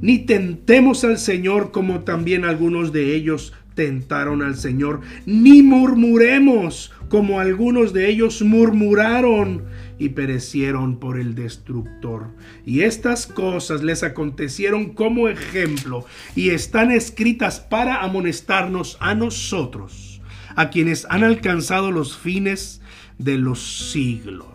ni 0.02 0.18
tentemos 0.18 1.04
al 1.04 1.20
Señor 1.20 1.70
como 1.70 2.00
también 2.00 2.46
algunos 2.46 2.92
de 2.92 3.14
ellos 3.14 3.54
tentaron 3.76 4.42
al 4.42 4.56
Señor, 4.56 5.02
ni 5.28 5.62
murmuremos 5.62 6.92
como 7.08 7.40
algunos 7.40 7.94
de 7.94 8.10
ellos 8.10 8.42
murmuraron 8.42 9.66
y 10.00 10.10
perecieron 10.10 10.98
por 10.98 11.20
el 11.20 11.36
destructor. 11.36 12.30
Y 12.66 12.82
estas 12.82 13.28
cosas 13.28 13.84
les 13.84 14.02
acontecieron 14.02 14.94
como 14.94 15.28
ejemplo 15.28 16.06
y 16.36 16.50
están 16.50 16.92
escritas 16.92 17.60
para 17.60 18.02
amonestarnos 18.02 18.98
a 19.02 19.14
nosotros, 19.14 20.22
a 20.56 20.70
quienes 20.70 21.06
han 21.10 21.24
alcanzado 21.24 21.92
los 21.92 22.18
fines 22.18 22.82
de 23.18 23.38
los 23.38 23.92
siglos. 23.92 24.48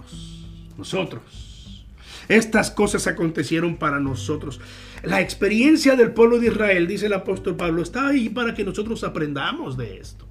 Nosotros. 0.76 1.84
Estas 2.28 2.70
cosas 2.70 3.06
acontecieron 3.06 3.76
para 3.76 4.00
nosotros. 4.00 4.60
La 5.02 5.20
experiencia 5.20 5.94
del 5.94 6.12
pueblo 6.12 6.38
de 6.38 6.46
Israel, 6.46 6.86
dice 6.86 7.06
el 7.06 7.12
apóstol 7.12 7.54
Pablo, 7.54 7.82
está 7.82 8.08
ahí 8.08 8.30
para 8.30 8.54
que 8.54 8.64
nosotros 8.64 9.04
aprendamos 9.04 9.76
de 9.76 9.98
esto. 9.98 10.26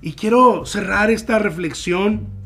Y 0.00 0.12
quiero 0.12 0.64
cerrar 0.64 1.10
esta 1.10 1.40
reflexión 1.40 2.39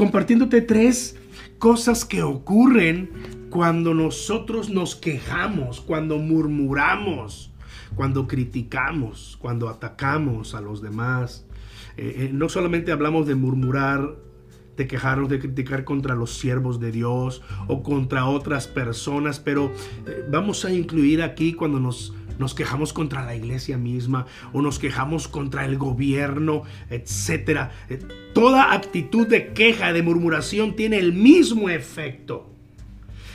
compartiéndote 0.00 0.62
tres 0.62 1.18
cosas 1.58 2.06
que 2.06 2.22
ocurren 2.22 3.10
cuando 3.50 3.92
nosotros 3.92 4.70
nos 4.70 4.96
quejamos, 4.96 5.82
cuando 5.82 6.16
murmuramos, 6.16 7.52
cuando 7.94 8.26
criticamos, 8.26 9.36
cuando 9.42 9.68
atacamos 9.68 10.54
a 10.54 10.62
los 10.62 10.80
demás. 10.80 11.44
Eh, 11.98 12.14
eh, 12.16 12.30
no 12.32 12.48
solamente 12.48 12.92
hablamos 12.92 13.26
de 13.26 13.34
murmurar 13.34 14.16
de 14.78 14.86
quejarnos, 14.86 15.28
de 15.28 15.38
criticar 15.38 15.84
contra 15.84 16.14
los 16.14 16.38
siervos 16.38 16.80
de 16.80 16.90
Dios 16.92 17.42
o 17.68 17.82
contra 17.82 18.24
otras 18.24 18.66
personas, 18.66 19.38
pero 19.38 19.70
eh, 20.06 20.24
vamos 20.30 20.64
a 20.64 20.72
incluir 20.72 21.22
aquí 21.22 21.52
cuando 21.52 21.78
nos, 21.78 22.14
nos 22.40 22.54
quejamos 22.54 22.92
contra 22.92 23.24
la 23.24 23.36
iglesia 23.36 23.78
misma 23.78 24.26
o 24.52 24.62
nos 24.62 24.80
quejamos 24.80 25.28
contra 25.28 25.64
el 25.64 25.78
gobierno, 25.78 26.64
etcétera. 26.88 27.70
Eh, 27.88 28.00
toda 28.34 28.72
actitud 28.72 29.28
de 29.28 29.52
queja, 29.52 29.92
de 29.92 30.02
murmuración 30.02 30.74
tiene 30.74 30.98
el 30.98 31.12
mismo 31.12 31.68
efecto 31.68 32.49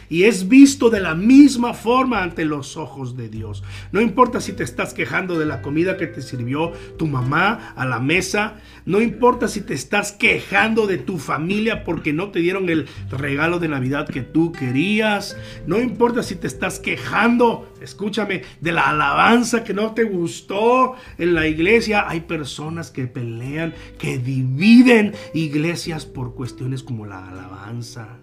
y 0.10 0.24
es 0.24 0.48
visto 0.48 0.89
de 0.89 1.00
la 1.00 1.15
misma 1.15 1.74
forma 1.74 2.24
ante 2.24 2.46
los 2.46 2.78
ojos 2.78 3.15
de 3.15 3.30
Dios. 3.30 3.63
No 3.91 4.02
importa 4.02 4.41
si 4.41 4.54
te 4.54 4.63
estás 4.63 4.94
quejando 4.94 5.39
de 5.39 5.46
la 5.46 5.62
comida 5.62 5.98
que 5.98 6.08
te 6.08 6.22
sirvió 6.22 6.72
tu 6.98 7.08
mamá 7.08 7.74
a 7.76 7.86
la 7.86 8.00
mesa, 8.00 8.56
no 8.86 9.02
importa 9.02 9.48
si 9.48 9.62
te 9.62 9.74
estás 9.74 10.12
quejando 10.12 10.88
de 10.88 10.98
tu 10.98 11.18
familia 11.18 11.84
porque 11.84 12.13
no 12.13 12.30
te 12.30 12.39
dieron 12.39 12.70
el 12.70 12.88
regalo 13.10 13.60
de 13.60 13.68
Navidad 13.68 14.08
que 14.08 14.22
tú 14.22 14.52
querías, 14.52 15.38
no 15.68 15.80
importa 15.80 16.24
si 16.24 16.36
te 16.36 16.48
estás 16.48 16.80
quejando, 16.80 17.72
escúchame, 17.82 18.44
de 18.62 18.72
la 18.72 18.89
alabanza 18.89 19.63
que 19.63 19.74
no 19.74 19.94
te 19.94 20.04
gustó 20.04 20.96
en 21.18 21.34
la 21.34 21.48
iglesia, 21.48 22.08
hay 22.08 22.22
personas 22.22 22.91
que 22.91 23.08
pelean, 23.08 23.74
que 23.98 24.18
dividen 24.18 25.13
iglesias 25.34 26.06
por 26.06 26.36
cuestiones 26.36 26.84
como 26.84 27.06
la 27.06 27.28
alabanza. 27.28 28.20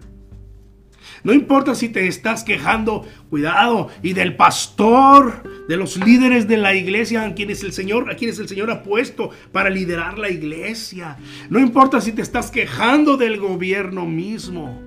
No 1.23 1.33
importa 1.33 1.75
si 1.75 1.89
te 1.89 2.07
estás 2.07 2.43
quejando, 2.43 3.05
cuidado, 3.29 3.89
y 4.01 4.13
del 4.13 4.35
pastor, 4.35 5.43
de 5.67 5.77
los 5.77 5.97
líderes 5.97 6.47
de 6.47 6.57
la 6.57 6.75
iglesia, 6.75 7.23
a 7.23 7.33
quienes 7.33 7.63
el 7.63 7.73
Señor, 7.73 8.11
a 8.11 8.15
quienes 8.15 8.39
el 8.39 8.47
Señor 8.47 8.71
ha 8.71 8.83
puesto 8.83 9.29
para 9.51 9.69
liderar 9.69 10.17
la 10.17 10.29
iglesia. 10.29 11.17
No 11.49 11.59
importa 11.59 12.01
si 12.01 12.11
te 12.11 12.21
estás 12.21 12.51
quejando 12.51 13.17
del 13.17 13.39
gobierno 13.39 14.05
mismo 14.05 14.81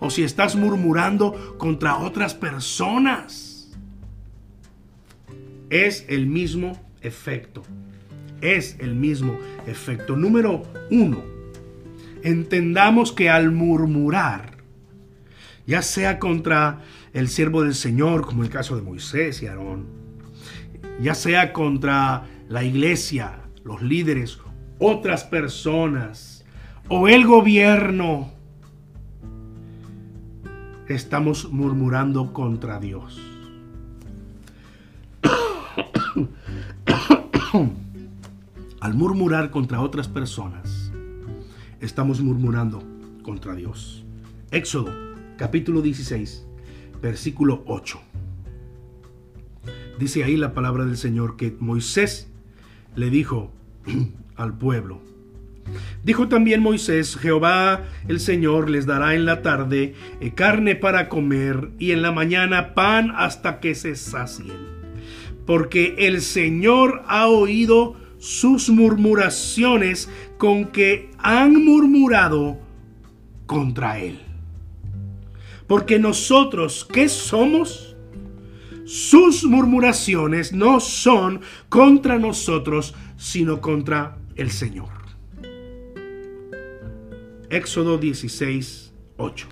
o 0.00 0.10
si 0.10 0.22
estás 0.22 0.56
murmurando 0.56 1.56
contra 1.58 1.96
otras 1.96 2.34
personas. 2.34 3.70
Es 5.70 6.04
el 6.08 6.26
mismo 6.26 6.80
efecto. 7.00 7.62
Es 8.40 8.76
el 8.78 8.94
mismo 8.94 9.38
efecto. 9.66 10.16
Número 10.16 10.62
uno, 10.90 11.22
entendamos 12.22 13.12
que 13.12 13.30
al 13.30 13.50
murmurar, 13.50 14.53
ya 15.66 15.82
sea 15.82 16.18
contra 16.18 16.80
el 17.12 17.28
siervo 17.28 17.62
del 17.62 17.74
Señor, 17.74 18.26
como 18.26 18.42
el 18.42 18.50
caso 18.50 18.76
de 18.76 18.82
Moisés 18.82 19.42
y 19.42 19.46
Aarón, 19.46 19.86
ya 21.00 21.14
sea 21.14 21.52
contra 21.52 22.24
la 22.48 22.64
iglesia, 22.64 23.40
los 23.64 23.82
líderes, 23.82 24.38
otras 24.78 25.24
personas 25.24 26.44
o 26.88 27.08
el 27.08 27.26
gobierno, 27.26 28.32
estamos 30.88 31.50
murmurando 31.50 32.32
contra 32.32 32.78
Dios. 32.78 33.20
Al 38.80 38.94
murmurar 38.94 39.50
contra 39.50 39.80
otras 39.80 40.08
personas, 40.08 40.92
estamos 41.80 42.20
murmurando 42.20 42.82
contra 43.22 43.54
Dios. 43.54 44.04
Éxodo 44.50 45.13
capítulo 45.36 45.82
16, 45.82 46.46
versículo 47.02 47.62
8. 47.66 48.00
Dice 49.98 50.24
ahí 50.24 50.36
la 50.36 50.54
palabra 50.54 50.84
del 50.84 50.96
Señor 50.96 51.36
que 51.36 51.56
Moisés 51.58 52.30
le 52.96 53.10
dijo 53.10 53.52
al 54.36 54.56
pueblo. 54.56 55.00
Dijo 56.02 56.28
también 56.28 56.60
Moisés, 56.60 57.16
Jehová 57.16 57.84
el 58.08 58.20
Señor 58.20 58.68
les 58.68 58.86
dará 58.86 59.14
en 59.14 59.24
la 59.24 59.40
tarde 59.42 59.94
eh, 60.20 60.32
carne 60.32 60.76
para 60.76 61.08
comer 61.08 61.70
y 61.78 61.92
en 61.92 62.02
la 62.02 62.12
mañana 62.12 62.74
pan 62.74 63.12
hasta 63.16 63.60
que 63.60 63.74
se 63.74 63.96
sacien. 63.96 64.74
Porque 65.46 65.94
el 65.98 66.20
Señor 66.20 67.02
ha 67.06 67.28
oído 67.28 67.96
sus 68.18 68.70
murmuraciones 68.70 70.10
con 70.38 70.66
que 70.66 71.10
han 71.18 71.64
murmurado 71.64 72.58
contra 73.46 73.98
él. 73.98 74.20
Porque 75.66 75.98
nosotros, 75.98 76.86
¿qué 76.92 77.08
somos? 77.08 77.96
Sus 78.84 79.44
murmuraciones 79.44 80.52
no 80.52 80.78
son 80.78 81.40
contra 81.70 82.18
nosotros, 82.18 82.94
sino 83.16 83.60
contra 83.60 84.18
el 84.36 84.50
Señor. 84.50 84.88
Éxodo 87.48 87.96
16, 87.96 88.92
8. 89.16 89.48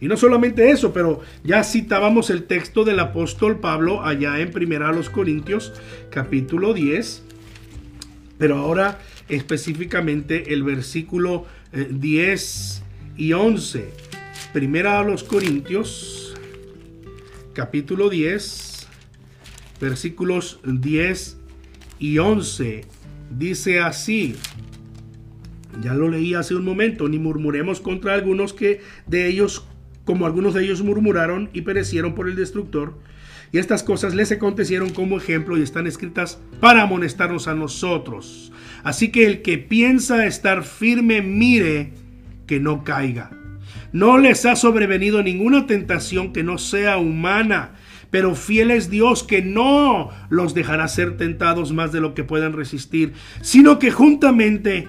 Y 0.00 0.06
no 0.06 0.16
solamente 0.16 0.70
eso, 0.70 0.92
pero 0.92 1.22
ya 1.42 1.64
citábamos 1.64 2.30
el 2.30 2.44
texto 2.44 2.84
del 2.84 3.00
apóstol 3.00 3.58
Pablo 3.58 4.04
allá 4.04 4.38
en 4.38 4.50
Primera 4.50 4.92
los 4.92 5.08
Corintios, 5.08 5.72
capítulo 6.10 6.74
10, 6.74 7.22
pero 8.38 8.58
ahora 8.58 9.00
específicamente 9.28 10.52
el 10.52 10.62
versículo 10.62 11.46
10 11.72 12.82
eh, 12.82 12.82
y 13.16 13.32
11 13.32 14.03
Primera 14.54 15.00
a 15.00 15.02
los 15.02 15.24
Corintios, 15.24 16.32
capítulo 17.54 18.08
10, 18.08 18.86
versículos 19.80 20.60
10 20.62 21.38
y 21.98 22.18
11. 22.18 22.84
Dice 23.36 23.80
así, 23.80 24.36
ya 25.82 25.94
lo 25.94 26.08
leí 26.08 26.34
hace 26.34 26.54
un 26.54 26.64
momento, 26.64 27.08
ni 27.08 27.18
murmuremos 27.18 27.80
contra 27.80 28.14
algunos 28.14 28.52
que 28.52 28.80
de 29.08 29.26
ellos, 29.26 29.66
como 30.04 30.24
algunos 30.24 30.54
de 30.54 30.62
ellos 30.62 30.82
murmuraron 30.82 31.50
y 31.52 31.62
perecieron 31.62 32.14
por 32.14 32.28
el 32.28 32.36
destructor. 32.36 32.96
Y 33.50 33.58
estas 33.58 33.82
cosas 33.82 34.14
les 34.14 34.30
acontecieron 34.30 34.90
como 34.90 35.16
ejemplo 35.16 35.58
y 35.58 35.62
están 35.62 35.88
escritas 35.88 36.38
para 36.60 36.82
amonestarnos 36.82 37.48
a 37.48 37.56
nosotros. 37.56 38.52
Así 38.84 39.10
que 39.10 39.26
el 39.26 39.42
que 39.42 39.58
piensa 39.58 40.24
estar 40.26 40.62
firme, 40.62 41.22
mire 41.22 41.90
que 42.46 42.60
no 42.60 42.84
caiga. 42.84 43.32
No 43.94 44.18
les 44.18 44.44
ha 44.44 44.56
sobrevenido 44.56 45.22
ninguna 45.22 45.68
tentación 45.68 46.32
que 46.32 46.42
no 46.42 46.58
sea 46.58 46.98
humana, 46.98 47.76
pero 48.10 48.34
fiel 48.34 48.72
es 48.72 48.90
Dios 48.90 49.22
que 49.22 49.40
no 49.40 50.10
los 50.30 50.52
dejará 50.52 50.88
ser 50.88 51.16
tentados 51.16 51.72
más 51.72 51.92
de 51.92 52.00
lo 52.00 52.12
que 52.12 52.24
puedan 52.24 52.54
resistir, 52.54 53.12
sino 53.40 53.78
que 53.78 53.92
juntamente 53.92 54.88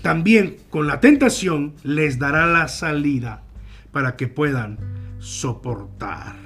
también 0.00 0.56
con 0.70 0.86
la 0.86 0.98
tentación 1.00 1.74
les 1.82 2.18
dará 2.18 2.46
la 2.46 2.68
salida 2.68 3.42
para 3.92 4.16
que 4.16 4.28
puedan 4.28 4.78
soportar. 5.18 6.36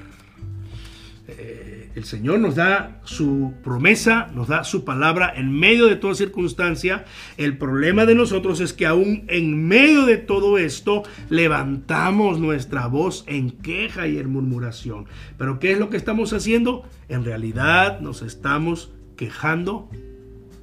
Eh, 1.28 1.79
el 2.00 2.06
Señor 2.06 2.40
nos 2.40 2.54
da 2.54 2.98
su 3.04 3.52
promesa, 3.62 4.28
nos 4.34 4.48
da 4.48 4.64
su 4.64 4.86
palabra 4.86 5.30
en 5.36 5.52
medio 5.52 5.86
de 5.86 5.96
toda 5.96 6.14
circunstancia. 6.14 7.04
El 7.36 7.58
problema 7.58 8.06
de 8.06 8.14
nosotros 8.14 8.60
es 8.60 8.72
que 8.72 8.86
aún 8.86 9.24
en 9.28 9.68
medio 9.68 10.06
de 10.06 10.16
todo 10.16 10.56
esto 10.56 11.02
levantamos 11.28 12.40
nuestra 12.40 12.86
voz 12.86 13.24
en 13.26 13.50
queja 13.50 14.08
y 14.08 14.16
en 14.16 14.30
murmuración. 14.30 15.04
Pero 15.36 15.58
¿qué 15.58 15.72
es 15.72 15.78
lo 15.78 15.90
que 15.90 15.98
estamos 15.98 16.32
haciendo? 16.32 16.84
En 17.10 17.22
realidad 17.22 18.00
nos 18.00 18.22
estamos 18.22 18.94
quejando 19.16 19.90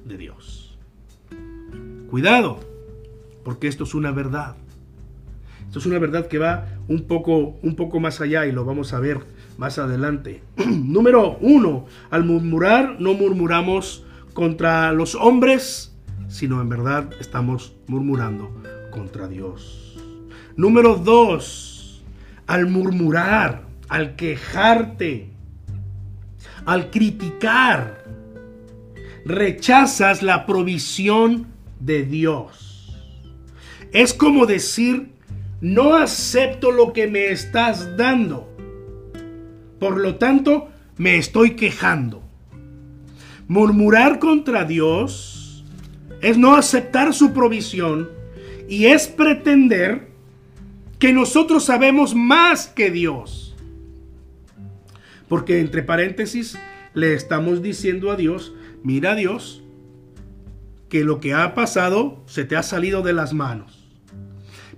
de 0.06 0.18
Dios. 0.18 0.76
Cuidado, 2.10 2.58
porque 3.44 3.68
esto 3.68 3.84
es 3.84 3.94
una 3.94 4.10
verdad. 4.10 4.56
Esto 5.68 5.78
es 5.78 5.86
una 5.86 6.00
verdad 6.00 6.26
que 6.26 6.38
va 6.38 6.66
un 6.88 7.06
poco, 7.06 7.58
un 7.62 7.76
poco 7.76 8.00
más 8.00 8.20
allá 8.20 8.44
y 8.46 8.50
lo 8.50 8.64
vamos 8.64 8.92
a 8.92 8.98
ver 8.98 9.37
más 9.58 9.78
adelante. 9.78 10.42
Número 10.56 11.36
uno, 11.40 11.84
al 12.10 12.24
murmurar 12.24 12.96
no 12.98 13.12
murmuramos 13.12 14.04
contra 14.32 14.92
los 14.92 15.14
hombres, 15.14 15.94
sino 16.28 16.62
en 16.62 16.70
verdad 16.70 17.10
estamos 17.20 17.74
murmurando 17.88 18.50
contra 18.90 19.28
Dios. 19.28 19.96
Número 20.56 20.96
dos, 20.96 22.02
al 22.46 22.66
murmurar, 22.66 23.64
al 23.88 24.16
quejarte, 24.16 25.30
al 26.64 26.90
criticar, 26.90 28.04
rechazas 29.24 30.22
la 30.22 30.46
provisión 30.46 31.48
de 31.80 32.04
Dios. 32.04 32.96
Es 33.92 34.14
como 34.14 34.46
decir, 34.46 35.12
no 35.60 35.94
acepto 35.94 36.70
lo 36.70 36.92
que 36.92 37.06
me 37.06 37.30
estás 37.30 37.96
dando. 37.96 38.48
Por 39.78 39.98
lo 39.98 40.16
tanto, 40.16 40.68
me 40.96 41.16
estoy 41.16 41.52
quejando. 41.52 42.22
Murmurar 43.46 44.18
contra 44.18 44.64
Dios 44.64 45.64
es 46.20 46.36
no 46.36 46.56
aceptar 46.56 47.14
su 47.14 47.32
provisión 47.32 48.10
y 48.68 48.86
es 48.86 49.06
pretender 49.06 50.08
que 50.98 51.12
nosotros 51.12 51.64
sabemos 51.64 52.14
más 52.14 52.66
que 52.66 52.90
Dios. 52.90 53.56
Porque 55.28 55.60
entre 55.60 55.82
paréntesis 55.82 56.58
le 56.94 57.14
estamos 57.14 57.62
diciendo 57.62 58.10
a 58.10 58.16
Dios, 58.16 58.52
mira 58.82 59.14
Dios, 59.14 59.62
que 60.88 61.04
lo 61.04 61.20
que 61.20 61.34
ha 61.34 61.54
pasado 61.54 62.22
se 62.26 62.44
te 62.44 62.56
ha 62.56 62.62
salido 62.62 63.02
de 63.02 63.12
las 63.12 63.32
manos. 63.32 63.86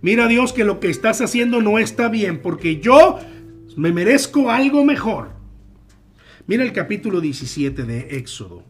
Mira 0.03 0.29
Dios 0.29 0.53
que 0.53 0.65
lo 0.65 0.81
que 0.81 0.91
estás 0.91 1.21
haciendo 1.21 1.61
no 1.61 1.79
está 1.79 2.09
bien 2.09 2.41
porque 2.41 2.81
yo 2.81 3.19
me 3.81 3.93
merezco 3.93 4.51
algo 4.51 4.85
mejor. 4.85 5.31
Mira 6.47 6.65
el 6.65 6.73
capítulo 6.75 7.23
17 7.23 7.85
de 7.85 8.19
Éxodo. 8.19 8.63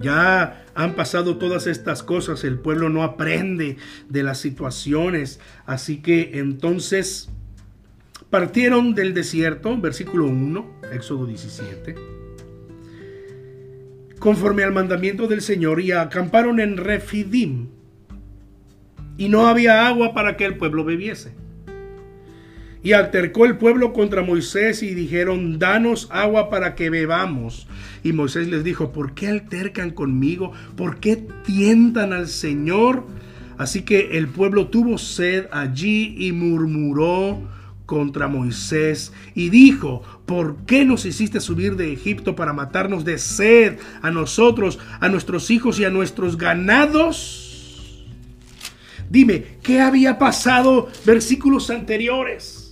Ya 0.00 0.64
han 0.74 0.94
pasado 0.94 1.38
todas 1.38 1.68
estas 1.68 2.02
cosas, 2.02 2.42
el 2.42 2.58
pueblo 2.58 2.88
no 2.88 3.04
aprende 3.04 3.76
de 4.08 4.22
las 4.24 4.38
situaciones, 4.38 5.38
así 5.64 5.98
que 5.98 6.40
entonces 6.40 7.30
partieron 8.30 8.96
del 8.96 9.14
desierto, 9.14 9.80
versículo 9.80 10.24
1, 10.26 10.80
Éxodo 10.92 11.26
17, 11.26 11.94
conforme 14.18 14.64
al 14.64 14.72
mandamiento 14.72 15.28
del 15.28 15.40
Señor 15.40 15.80
y 15.80 15.92
acamparon 15.92 16.58
en 16.58 16.78
Refidim, 16.78 17.68
y 19.16 19.28
no 19.28 19.46
había 19.46 19.86
agua 19.86 20.14
para 20.14 20.36
que 20.36 20.46
el 20.46 20.56
pueblo 20.56 20.84
bebiese. 20.84 21.47
Y 22.82 22.92
altercó 22.92 23.44
el 23.44 23.56
pueblo 23.56 23.92
contra 23.92 24.22
Moisés 24.22 24.82
y 24.82 24.94
dijeron, 24.94 25.58
danos 25.58 26.08
agua 26.10 26.48
para 26.48 26.74
que 26.74 26.90
bebamos. 26.90 27.66
Y 28.04 28.12
Moisés 28.12 28.48
les 28.48 28.62
dijo, 28.62 28.92
¿por 28.92 29.14
qué 29.14 29.28
altercan 29.28 29.90
conmigo? 29.90 30.52
¿Por 30.76 31.00
qué 31.00 31.16
tientan 31.44 32.12
al 32.12 32.28
Señor? 32.28 33.04
Así 33.58 33.82
que 33.82 34.16
el 34.16 34.28
pueblo 34.28 34.68
tuvo 34.68 34.98
sed 34.98 35.46
allí 35.50 36.14
y 36.18 36.30
murmuró 36.30 37.40
contra 37.88 38.28
Moisés 38.28 39.12
y 39.34 39.48
dijo, 39.48 40.02
¿por 40.26 40.58
qué 40.66 40.84
nos 40.84 41.06
hiciste 41.06 41.40
subir 41.40 41.74
de 41.74 41.92
Egipto 41.92 42.36
para 42.36 42.52
matarnos 42.52 43.04
de 43.04 43.18
sed 43.18 43.78
a 44.02 44.10
nosotros, 44.10 44.78
a 45.00 45.08
nuestros 45.08 45.50
hijos 45.50 45.80
y 45.80 45.86
a 45.86 45.90
nuestros 45.90 46.36
ganados? 46.36 48.04
Dime, 49.10 49.56
¿qué 49.62 49.80
había 49.80 50.18
pasado 50.18 50.88
versículos 51.06 51.70
anteriores? 51.70 52.67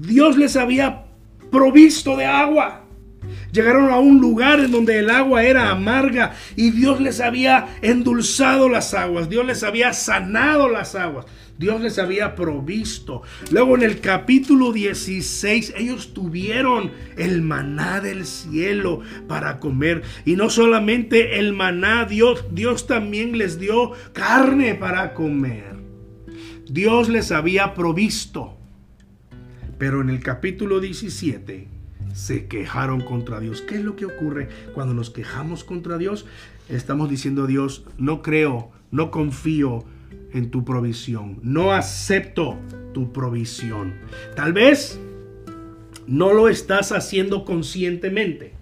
Dios 0.00 0.38
les 0.38 0.56
había 0.56 1.04
provisto 1.50 2.16
de 2.16 2.24
agua. 2.24 2.86
Llegaron 3.52 3.90
a 3.90 3.98
un 3.98 4.18
lugar 4.18 4.60
en 4.60 4.70
donde 4.70 4.98
el 4.98 5.10
agua 5.10 5.44
era 5.44 5.70
amarga 5.70 6.34
y 6.56 6.70
Dios 6.70 7.00
les 7.00 7.20
había 7.20 7.76
endulzado 7.82 8.68
las 8.70 8.94
aguas, 8.94 9.28
Dios 9.28 9.44
les 9.44 9.62
había 9.62 9.92
sanado 9.92 10.68
las 10.68 10.94
aguas, 10.94 11.26
Dios 11.58 11.82
les 11.82 11.98
había 11.98 12.34
provisto. 12.34 13.22
Luego 13.50 13.76
en 13.76 13.82
el 13.82 14.00
capítulo 14.00 14.72
16 14.72 15.74
ellos 15.76 16.14
tuvieron 16.14 16.92
el 17.18 17.42
maná 17.42 18.00
del 18.00 18.24
cielo 18.24 19.00
para 19.28 19.58
comer. 19.58 20.02
Y 20.24 20.36
no 20.36 20.48
solamente 20.48 21.38
el 21.38 21.52
maná, 21.52 22.06
Dios, 22.06 22.46
Dios 22.52 22.86
también 22.86 23.36
les 23.36 23.58
dio 23.58 23.92
carne 24.14 24.76
para 24.76 25.12
comer. 25.12 25.76
Dios 26.70 27.10
les 27.10 27.32
había 27.32 27.74
provisto. 27.74 28.59
Pero 29.80 30.02
en 30.02 30.10
el 30.10 30.20
capítulo 30.22 30.78
17 30.78 31.66
se 32.12 32.46
quejaron 32.48 33.00
contra 33.00 33.40
Dios. 33.40 33.62
¿Qué 33.62 33.76
es 33.76 33.80
lo 33.82 33.96
que 33.96 34.04
ocurre 34.04 34.50
cuando 34.74 34.92
nos 34.92 35.08
quejamos 35.08 35.64
contra 35.64 35.96
Dios? 35.96 36.26
Estamos 36.68 37.08
diciendo 37.08 37.44
a 37.44 37.46
Dios, 37.46 37.86
no 37.96 38.20
creo, 38.20 38.70
no 38.90 39.10
confío 39.10 39.84
en 40.34 40.50
tu 40.50 40.66
provisión, 40.66 41.40
no 41.42 41.72
acepto 41.72 42.58
tu 42.92 43.10
provisión. 43.10 43.94
Tal 44.36 44.52
vez 44.52 45.00
no 46.06 46.34
lo 46.34 46.50
estás 46.50 46.92
haciendo 46.92 47.46
conscientemente. 47.46 48.59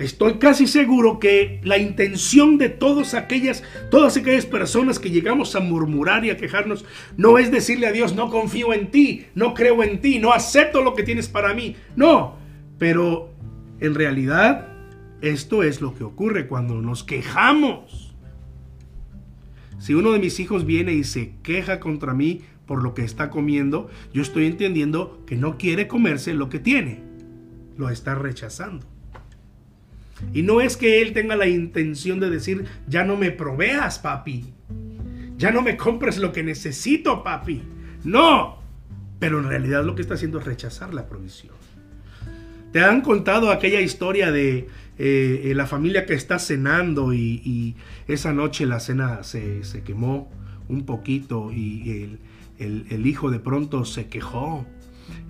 Estoy 0.00 0.38
casi 0.38 0.66
seguro 0.66 1.18
que 1.18 1.60
la 1.62 1.76
intención 1.76 2.56
de 2.56 2.70
todas 2.70 3.12
aquellas, 3.12 3.62
todas 3.90 4.16
aquellas 4.16 4.46
personas 4.46 4.98
que 4.98 5.10
llegamos 5.10 5.54
a 5.54 5.60
murmurar 5.60 6.24
y 6.24 6.30
a 6.30 6.38
quejarnos 6.38 6.86
no 7.18 7.36
es 7.36 7.50
decirle 7.50 7.86
a 7.86 7.92
Dios, 7.92 8.14
no 8.14 8.30
confío 8.30 8.72
en 8.72 8.90
ti, 8.90 9.26
no 9.34 9.52
creo 9.52 9.82
en 9.82 10.00
ti, 10.00 10.18
no 10.18 10.32
acepto 10.32 10.80
lo 10.80 10.94
que 10.94 11.02
tienes 11.02 11.28
para 11.28 11.52
mí. 11.52 11.76
No, 11.96 12.36
pero 12.78 13.30
en 13.78 13.94
realidad 13.94 14.68
esto 15.20 15.62
es 15.62 15.82
lo 15.82 15.94
que 15.94 16.04
ocurre 16.04 16.46
cuando 16.46 16.80
nos 16.80 17.04
quejamos. 17.04 18.14
Si 19.78 19.92
uno 19.92 20.12
de 20.12 20.18
mis 20.18 20.40
hijos 20.40 20.64
viene 20.64 20.94
y 20.94 21.04
se 21.04 21.34
queja 21.42 21.78
contra 21.78 22.14
mí 22.14 22.40
por 22.64 22.82
lo 22.82 22.94
que 22.94 23.04
está 23.04 23.28
comiendo, 23.28 23.90
yo 24.14 24.22
estoy 24.22 24.46
entendiendo 24.46 25.22
que 25.26 25.36
no 25.36 25.58
quiere 25.58 25.88
comerse 25.88 26.32
lo 26.32 26.48
que 26.48 26.58
tiene. 26.58 27.02
Lo 27.76 27.90
está 27.90 28.14
rechazando. 28.14 28.86
Y 30.32 30.42
no 30.42 30.60
es 30.60 30.76
que 30.76 31.02
él 31.02 31.12
tenga 31.12 31.36
la 31.36 31.46
intención 31.46 32.20
de 32.20 32.30
decir, 32.30 32.64
ya 32.86 33.04
no 33.04 33.16
me 33.16 33.30
proveas, 33.30 33.98
papi. 33.98 34.52
Ya 35.36 35.50
no 35.50 35.62
me 35.62 35.76
compres 35.76 36.18
lo 36.18 36.32
que 36.32 36.42
necesito, 36.42 37.22
papi. 37.22 37.62
No. 38.04 38.58
Pero 39.18 39.38
en 39.40 39.48
realidad 39.48 39.84
lo 39.84 39.94
que 39.94 40.02
está 40.02 40.14
haciendo 40.14 40.38
es 40.38 40.44
rechazar 40.44 40.94
la 40.94 41.06
provisión. 41.06 41.54
Te 42.72 42.80
han 42.80 43.00
contado 43.00 43.50
aquella 43.50 43.80
historia 43.80 44.30
de 44.30 44.68
eh, 44.98 45.52
la 45.56 45.66
familia 45.66 46.06
que 46.06 46.14
está 46.14 46.38
cenando 46.38 47.12
y, 47.12 47.74
esa 48.06 48.32
noche 48.32 48.66
la 48.66 48.80
cena 48.80 49.22
se, 49.22 49.62
quemó 49.84 50.30
un 50.68 50.84
poquito 50.84 51.52
y 51.52 52.18
el 52.58 53.06
hijo 53.06 53.30
de 53.30 53.40
pronto 53.40 53.84
se 53.84 54.08
quejó 54.08 54.66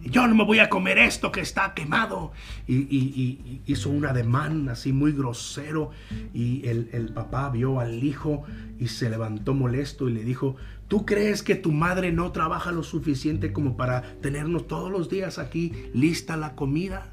yo 0.04 0.26
no 0.26 0.34
me 0.34 0.44
voy 0.44 0.60
a 0.60 0.70
comer 0.70 0.98
esto 0.98 1.30
que 1.30 1.40
está 1.40 1.74
quemado. 1.74 2.32
Y, 2.66 3.60
hizo 3.66 3.90
un 3.90 4.06
ademán 4.06 4.68
así 4.68 4.92
muy 4.92 5.12
grosero. 5.12 5.90
Y 6.32 6.66
el, 6.66 7.10
papá 7.14 7.50
vio 7.50 7.80
al 7.80 8.02
hijo 8.02 8.44
y 8.78 8.88
se 8.88 9.10
levantó 9.10 9.54
molesto 9.54 10.08
y 10.08 10.12
le 10.12 10.24
dijo, 10.24 10.56
¿tú 10.88 11.04
crees 11.04 11.42
que 11.42 11.54
tu 11.54 11.72
madre 11.72 12.12
no 12.12 12.32
trabaja 12.32 12.72
lo 12.72 12.82
suficiente 12.82 13.52
como 13.52 13.76
para 13.76 14.02
tenernos 14.20 14.66
todos 14.66 14.90
los 14.90 15.10
días 15.10 15.38
aquí 15.38 15.72
lista 15.92 16.36
la 16.36 16.54
comida? 16.54 17.10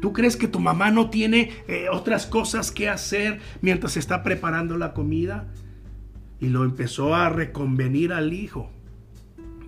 ¿Tú 0.00 0.12
crees 0.12 0.36
que 0.36 0.46
tu 0.46 0.60
mamá 0.60 0.90
no 0.90 1.10
tiene 1.10 1.50
eh, 1.66 1.86
otras 1.90 2.26
cosas 2.26 2.70
que 2.70 2.88
hacer 2.88 3.40
mientras 3.60 3.96
está 3.96 4.22
preparando 4.22 4.76
la 4.76 4.92
comida? 4.92 5.48
Y 6.40 6.48
lo 6.48 6.64
empezó 6.64 7.14
a 7.14 7.30
reconvenir 7.30 8.12
al 8.12 8.32
hijo. 8.32 8.70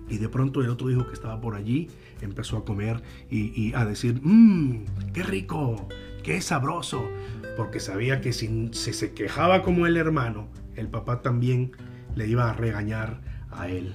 Y 0.09 0.19
de 0.19 0.29
pronto 0.29 0.61
el 0.61 0.69
otro 0.69 0.89
hijo 0.89 1.07
que 1.07 1.13
estaba 1.13 1.41
por 1.41 1.55
allí 1.55 1.89
empezó 2.25 2.57
a 2.57 2.65
comer 2.65 3.01
y, 3.29 3.73
a 3.73 3.85
decir, 3.85 4.19
mmm, 4.23 4.85
qué 5.13 5.23
rico, 5.23 5.87
qué 6.23 6.41
sabroso, 6.41 7.09
porque 7.55 7.79
sabía 7.79 8.21
que 8.21 8.33
si 8.33 8.69
se 8.73 9.13
quejaba 9.13 9.63
como 9.63 9.87
el 9.87 9.97
hermano, 9.97 10.47
el 10.75 10.87
papá 10.87 11.21
también 11.21 11.71
le 12.15 12.27
iba 12.27 12.49
a 12.49 12.53
regañar 12.53 13.21
a 13.51 13.69
él. 13.69 13.93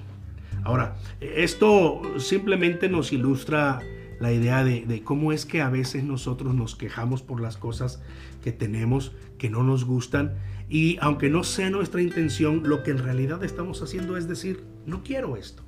Ahora, 0.65 0.97
esto 1.21 2.03
simplemente 2.19 2.89
nos 2.89 3.13
ilustra 3.13 3.81
la 4.21 4.33
idea 4.33 4.63
de, 4.63 4.87
de, 4.87 5.03
cómo 5.03 5.33
es 5.33 5.47
que 5.47 5.61
a 5.63 5.69
veces 5.69 6.05
nosotros 6.05 6.55
nos 6.55 6.77
quejamos 6.77 7.23
por 7.23 7.41
las 7.41 7.57
cosas 7.57 8.03
que 8.43 8.53
tenemos 8.53 9.13
que 9.39 9.51
no 9.51 9.65
nos 9.65 9.85
gustan 9.85 10.35
y 10.69 10.97
aunque 11.01 11.29
no 11.29 11.45
sea 11.45 11.69
nuestra 11.69 12.01
intención, 12.01 12.63
lo 12.65 12.83
que 12.83 12.93
en 12.93 12.99
realidad 12.99 13.45
estamos 13.45 13.83
haciendo 13.83 14.17
es 14.17 14.29
decir, 14.29 14.65
no 14.87 15.03
quiero 15.03 15.37
esto. 15.37 15.63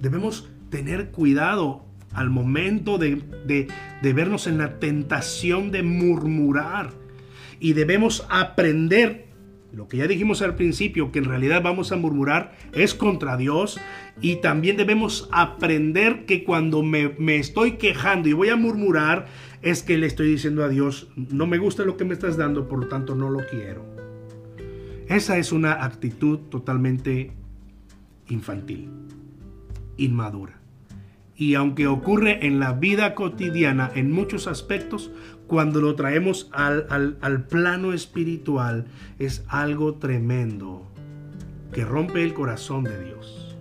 Debemos 0.00 0.48
tener 0.70 1.10
cuidado 1.10 1.84
al 2.12 2.30
momento 2.30 2.98
de, 2.98 3.22
vernos 4.02 4.46
en 4.46 4.58
la 4.58 4.78
tentación 4.78 5.70
de 5.70 5.82
murmurar. 5.82 6.90
Y 7.60 7.74
debemos 7.74 8.26
aprender 8.30 9.28
lo 9.72 9.86
que 9.86 9.98
ya 9.98 10.08
dijimos 10.08 10.42
al 10.42 10.56
principio, 10.56 11.12
que 11.12 11.20
en 11.20 11.26
realidad 11.26 11.62
vamos 11.62 11.92
a 11.92 11.96
murmurar, 11.96 12.56
es 12.72 12.94
contra 12.94 13.36
Dios. 13.36 13.78
Y 14.20 14.36
también 14.36 14.76
debemos 14.76 15.28
aprender 15.30 16.24
que 16.24 16.42
cuando 16.42 16.82
me, 16.82 17.10
me, 17.18 17.36
estoy 17.36 17.72
quejando 17.72 18.28
y 18.28 18.32
voy 18.32 18.48
a 18.48 18.56
murmurar, 18.56 19.26
es 19.62 19.82
que 19.82 19.98
le 19.98 20.06
estoy 20.06 20.28
diciendo 20.28 20.64
a 20.64 20.68
Dios, 20.68 21.08
no 21.14 21.46
me 21.46 21.58
gusta 21.58 21.84
lo 21.84 21.96
que 21.96 22.04
me 22.04 22.14
estás 22.14 22.36
dando, 22.36 22.66
por 22.66 22.80
lo 22.80 22.88
tanto 22.88 23.14
no 23.14 23.30
lo 23.30 23.46
quiero. 23.46 23.84
Esa 25.08 25.38
es 25.38 25.52
una 25.52 25.84
actitud 25.84 26.38
totalmente 26.50 27.32
infantil 28.28 28.88
inmadura. 30.02 30.60
Y 31.36 31.54
aunque 31.54 31.86
ocurre 31.86 32.46
en 32.46 32.60
la 32.60 32.72
vida 32.72 33.14
cotidiana 33.14 33.90
en 33.94 34.12
muchos 34.12 34.46
aspectos, 34.46 35.10
cuando 35.46 35.80
lo 35.80 35.94
traemos 35.94 36.48
al, 36.52 37.16
al 37.20 37.46
plano 37.46 37.92
espiritual 37.92 38.86
es 39.18 39.44
algo 39.48 39.94
tremendo 39.94 40.90
que 41.72 41.84
rompe 41.84 42.22
el 42.22 42.34
corazón 42.34 42.84
de 42.84 43.04
Dios. 43.04 43.56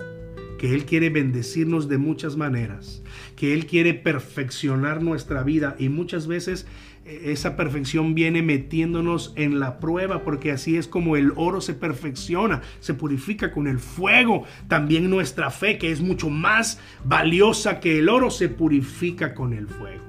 Que 0.58 0.76
Él 0.76 0.86
quiere 0.86 1.10
bendecirnos 1.10 1.88
de 1.88 1.98
muchas 1.98 2.36
maneras, 2.36 3.02
que 3.38 3.54
Él 3.54 3.66
quiere 3.66 3.94
perfeccionar 3.94 5.02
nuestra 5.02 5.44
vida 5.44 5.76
y 5.80 5.88
muchas 5.88 6.28
veces 6.28 6.68
esa 7.10 7.56
perfección 7.56 8.14
viene 8.14 8.42
metiéndonos 8.42 9.34
en 9.36 9.60
la 9.60 9.80
prueba, 9.80 10.24
porque 10.24 10.52
así 10.52 10.78
es 10.78 10.88
como 10.88 11.16
el 11.16 11.34
oro 11.36 11.62
se 11.62 11.74
perfecciona, 11.74 12.62
se 12.80 12.94
purifica 12.94 13.52
con 13.52 13.68
el 13.68 13.80
fuego. 13.80 14.44
También 14.68 15.10
nuestra 15.10 15.50
fe, 15.50 15.78
que 15.78 15.92
es 15.92 16.02
mucho 16.02 16.30
más 16.30 16.80
valiosa 17.04 17.80
que 17.80 18.00
el 18.00 18.10
oro, 18.10 18.30
se 18.30 18.50
purifica 18.50 19.34
con 19.34 19.54
el 19.54 19.68
fuego. 19.68 20.04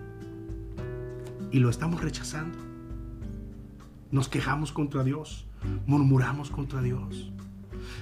Y 1.50 1.58
lo 1.58 1.70
estamos 1.70 2.02
rechazando. 2.02 2.58
Nos 4.10 4.28
quejamos 4.28 4.72
contra 4.72 5.02
Dios, 5.02 5.46
murmuramos 5.86 6.50
contra 6.50 6.82
Dios. 6.82 7.32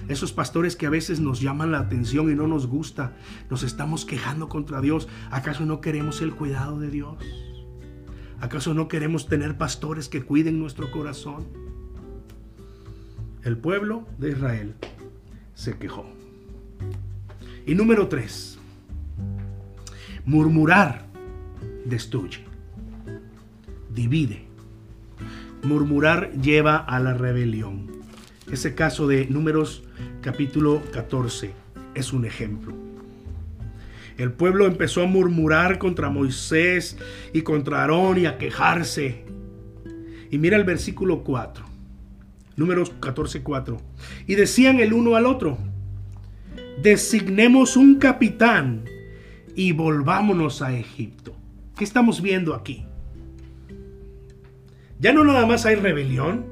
Esos 0.08 0.32
pastores 0.32 0.74
que 0.74 0.86
a 0.86 0.90
veces 0.90 1.20
nos 1.20 1.40
llaman 1.40 1.70
la 1.70 1.78
atención 1.78 2.30
y 2.30 2.34
no 2.34 2.46
nos 2.46 2.66
gusta, 2.66 3.12
nos 3.50 3.62
estamos 3.62 4.04
quejando 4.04 4.48
contra 4.48 4.80
Dios. 4.80 5.08
¿Acaso 5.30 5.64
no 5.66 5.80
queremos 5.80 6.20
el 6.20 6.34
cuidado 6.34 6.78
de 6.80 6.90
Dios? 6.90 7.47
¿Acaso 8.40 8.72
no 8.72 8.86
queremos 8.86 9.26
tener 9.26 9.58
pastores 9.58 10.08
que 10.08 10.22
cuiden 10.22 10.60
nuestro 10.60 10.90
corazón? 10.92 11.46
El 13.42 13.56
pueblo 13.56 14.06
de 14.18 14.30
Israel 14.30 14.74
se 15.54 15.76
quejó. 15.76 16.06
Y 17.66 17.74
número 17.74 18.08
tres, 18.08 18.58
murmurar 20.24 21.06
destruye, 21.84 22.44
divide. 23.92 24.46
Murmurar 25.64 26.30
lleva 26.40 26.76
a 26.76 27.00
la 27.00 27.14
rebelión. 27.14 27.88
Ese 28.50 28.76
caso 28.76 29.08
de 29.08 29.26
números 29.26 29.82
capítulo 30.22 30.80
14 30.92 31.52
es 31.94 32.12
un 32.12 32.24
ejemplo. 32.24 32.87
El 34.18 34.32
pueblo 34.32 34.66
empezó 34.66 35.02
a 35.02 35.06
murmurar 35.06 35.78
contra 35.78 36.10
Moisés 36.10 36.98
y 37.32 37.42
contra 37.42 37.82
Aarón 37.82 38.18
y 38.18 38.26
a 38.26 38.36
quejarse. 38.36 39.24
Y 40.28 40.38
mira 40.38 40.56
el 40.56 40.64
versículo 40.64 41.22
4. 41.22 41.64
Números 42.56 42.90
14, 42.98 43.44
4. 43.44 43.80
Y 44.26 44.34
decían 44.34 44.80
el 44.80 44.92
uno 44.92 45.14
al 45.14 45.24
otro, 45.24 45.56
designemos 46.82 47.76
un 47.76 47.94
capitán 48.00 48.84
y 49.54 49.70
volvámonos 49.70 50.62
a 50.62 50.76
Egipto. 50.76 51.36
¿Qué 51.76 51.84
estamos 51.84 52.20
viendo 52.20 52.54
aquí? 52.54 52.84
Ya 54.98 55.12
no 55.12 55.22
nada 55.22 55.46
más 55.46 55.64
hay 55.64 55.76
rebelión. 55.76 56.44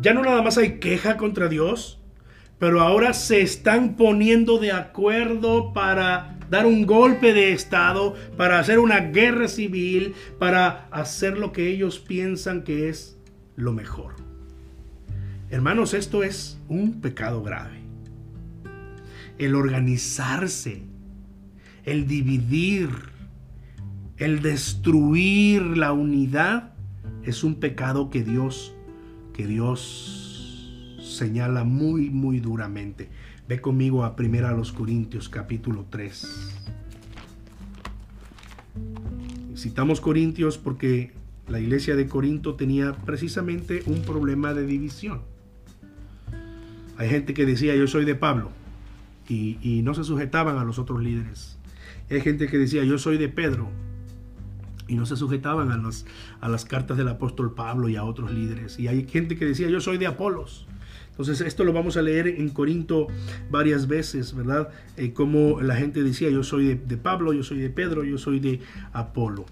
Ya 0.00 0.14
no 0.14 0.22
nada 0.22 0.42
más 0.42 0.58
hay 0.58 0.78
queja 0.78 1.16
contra 1.16 1.48
Dios 1.48 1.98
pero 2.58 2.80
ahora 2.80 3.12
se 3.12 3.42
están 3.42 3.96
poniendo 3.96 4.58
de 4.58 4.72
acuerdo 4.72 5.72
para 5.72 6.38
dar 6.50 6.66
un 6.66 6.86
golpe 6.86 7.32
de 7.32 7.52
Estado, 7.52 8.14
para 8.36 8.58
hacer 8.58 8.78
una 8.78 9.00
guerra 9.00 9.48
civil, 9.48 10.14
para 10.38 10.88
hacer 10.90 11.38
lo 11.38 11.52
que 11.52 11.68
ellos 11.68 11.98
piensan 11.98 12.62
que 12.62 12.88
es 12.88 13.18
lo 13.56 13.72
mejor. 13.72 14.14
Hermanos, 15.50 15.94
esto 15.94 16.22
es 16.22 16.58
un 16.68 17.00
pecado 17.00 17.42
grave. 17.42 17.80
El 19.38 19.54
organizarse, 19.54 20.82
el 21.84 22.06
dividir, 22.06 22.90
el 24.16 24.40
destruir 24.40 25.62
la 25.62 25.92
unidad 25.92 26.72
es 27.22 27.44
un 27.44 27.56
pecado 27.56 28.08
que 28.08 28.22
Dios 28.22 28.72
que 29.36 29.46
Dios 29.46 30.25
señala 31.06 31.64
muy, 31.64 32.10
muy 32.10 32.40
duramente. 32.40 33.08
Ve 33.48 33.60
conmigo 33.60 34.04
a 34.04 34.16
Primera 34.16 34.52
los 34.52 34.72
Corintios 34.72 35.28
capítulo 35.28 35.86
3. 35.88 36.52
Citamos 39.56 40.00
Corintios 40.00 40.58
porque 40.58 41.12
la 41.48 41.60
iglesia 41.60 41.96
de 41.96 42.08
Corinto 42.08 42.54
tenía 42.54 42.92
precisamente 42.92 43.82
un 43.86 44.02
problema 44.02 44.52
de 44.52 44.66
división. 44.66 45.22
Hay 46.98 47.08
gente 47.08 47.34
que 47.34 47.46
decía 47.46 47.76
yo 47.76 47.86
soy 47.86 48.04
de 48.04 48.14
Pablo 48.14 48.50
y, 49.28 49.82
no 49.82 49.94
se 49.94 50.04
sujetaban 50.04 50.58
a 50.58 50.64
los 50.64 50.78
otros 50.78 51.02
líderes. 51.02 51.58
Hay 52.10 52.20
gente 52.20 52.48
que 52.48 52.58
decía 52.58 52.84
yo 52.84 52.98
soy 52.98 53.16
de 53.16 53.28
Pedro 53.28 53.68
y 54.88 54.94
no 54.94 55.06
se 55.06 55.16
sujetaban 55.16 55.70
a, 55.70 55.90
a 56.40 56.48
las 56.48 56.64
cartas 56.64 56.96
del 56.96 57.08
apóstol 57.08 57.54
Pablo 57.54 57.88
y 57.88 57.96
a 57.96 58.04
otros 58.04 58.32
líderes. 58.32 58.78
Y 58.78 58.88
hay 58.88 59.06
gente 59.06 59.36
que 59.36 59.44
decía 59.44 59.68
yo 59.68 59.80
soy 59.80 59.98
de 59.98 60.06
Apolos 60.06 60.66
entonces 61.18 61.40
esto 61.40 61.64
lo 61.64 61.72
vamos 61.72 61.96
a 61.96 62.02
leer 62.02 62.28
en 62.28 62.50
Corinto 62.50 63.06
varias 63.50 63.88
veces, 63.88 64.36
¿verdad? 64.36 64.68
Eh, 64.98 65.14
como 65.14 65.62
la 65.62 65.74
gente 65.74 66.02
decía, 66.02 66.28
yo 66.28 66.42
soy 66.42 66.74
de, 66.74 66.96
Pablo, 66.98 67.32
yo 67.32 67.42
soy 67.42 67.58
de 67.58 67.70
Pedro, 67.70 68.04
yo 68.04 68.18
soy 68.18 68.38
de 68.38 68.60
Apolo. 68.92 69.46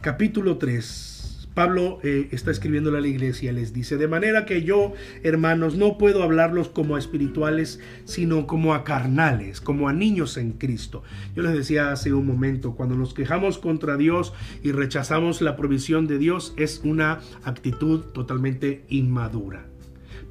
Capítulo 0.00 0.58
3. 0.58 1.48
Pablo 1.54 2.00
eh, 2.02 2.28
está 2.32 2.50
escribiendo 2.50 2.90
a 2.90 3.00
la 3.00 3.06
iglesia, 3.06 3.52
les 3.52 3.72
dice, 3.72 3.98
de 3.98 4.08
manera 4.08 4.46
que 4.46 4.64
yo, 4.64 4.92
hermanos, 5.22 5.76
no 5.76 5.96
puedo 5.96 6.24
hablarlos 6.24 6.68
como 6.68 6.96
a 6.96 6.98
espirituales, 6.98 7.78
sino 8.04 8.48
como 8.48 8.74
a 8.74 8.82
carnales, 8.82 9.60
como 9.60 9.88
a 9.88 9.92
niños 9.92 10.36
en 10.38 10.52
Cristo. 10.52 11.04
Yo 11.36 11.44
les 11.44 11.52
decía 11.52 11.92
hace 11.92 12.12
un 12.12 12.26
momento, 12.26 12.74
cuando 12.74 12.96
nos 12.96 13.14
quejamos 13.14 13.58
contra 13.58 13.96
Dios 13.96 14.32
y 14.64 14.72
rechazamos 14.72 15.40
la 15.40 15.54
provisión 15.54 16.08
de 16.08 16.18
Dios, 16.18 16.52
es 16.56 16.80
una 16.82 17.20
actitud 17.44 18.00
totalmente 18.12 18.84
inmadura. 18.88 19.69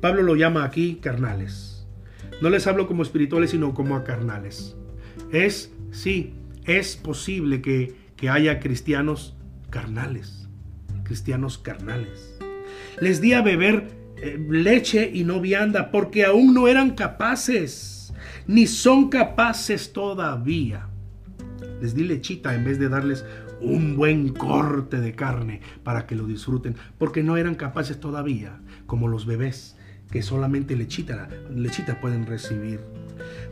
Pablo 0.02 0.24
lo 0.24 0.36
llama 0.36 0.64
aquí 0.64 0.96
carnales. 0.96 1.88
No 2.42 2.50
les 2.50 2.68
hablo 2.68 2.88
como 2.88 3.04
espirituales, 3.04 3.52
sino 3.52 3.74
como 3.74 3.96
a 3.96 4.04
carnales. 4.04 4.78
Es, 5.32 5.74
sí, 5.92 6.34
es 6.66 6.96
posible 6.96 7.62
que, 7.62 7.96
que 8.16 8.30
haya 8.30 8.60
cristianos 8.60 9.36
carnales. 9.70 10.48
Cristianos 11.04 11.58
carnales. 11.58 12.40
Les 13.02 13.20
di 13.20 13.34
a 13.34 13.42
beber 13.42 13.88
eh, 14.18 14.38
leche 14.50 15.10
y 15.14 15.24
no 15.24 15.40
vianda 15.40 15.92
porque 15.92 16.26
aún 16.26 16.54
no 16.54 16.68
eran 16.68 16.92
capaces, 16.92 18.14
ni 18.48 18.68
son 18.68 19.10
capaces 19.10 19.94
todavía. 19.94 20.88
Les 21.82 21.96
di 21.96 22.04
lechita 22.04 22.56
en 22.56 22.66
vez 22.66 22.80
de 22.80 22.90
darles 22.90 23.26
un 23.62 23.96
buen 23.96 24.30
corte 24.30 25.00
de 25.00 25.16
carne 25.16 25.62
para 25.84 26.06
que 26.06 26.16
lo 26.16 26.26
disfruten, 26.26 26.76
porque 26.98 27.24
no 27.24 27.38
eran 27.38 27.56
capaces 27.56 28.00
todavía, 28.00 28.60
como 28.86 29.08
los 29.08 29.26
bebés, 29.26 29.78
que 30.12 30.24
solamente 30.24 30.76
lechita, 30.76 31.30
lechita 31.56 32.00
pueden 32.00 32.26
recibir. 32.26 32.80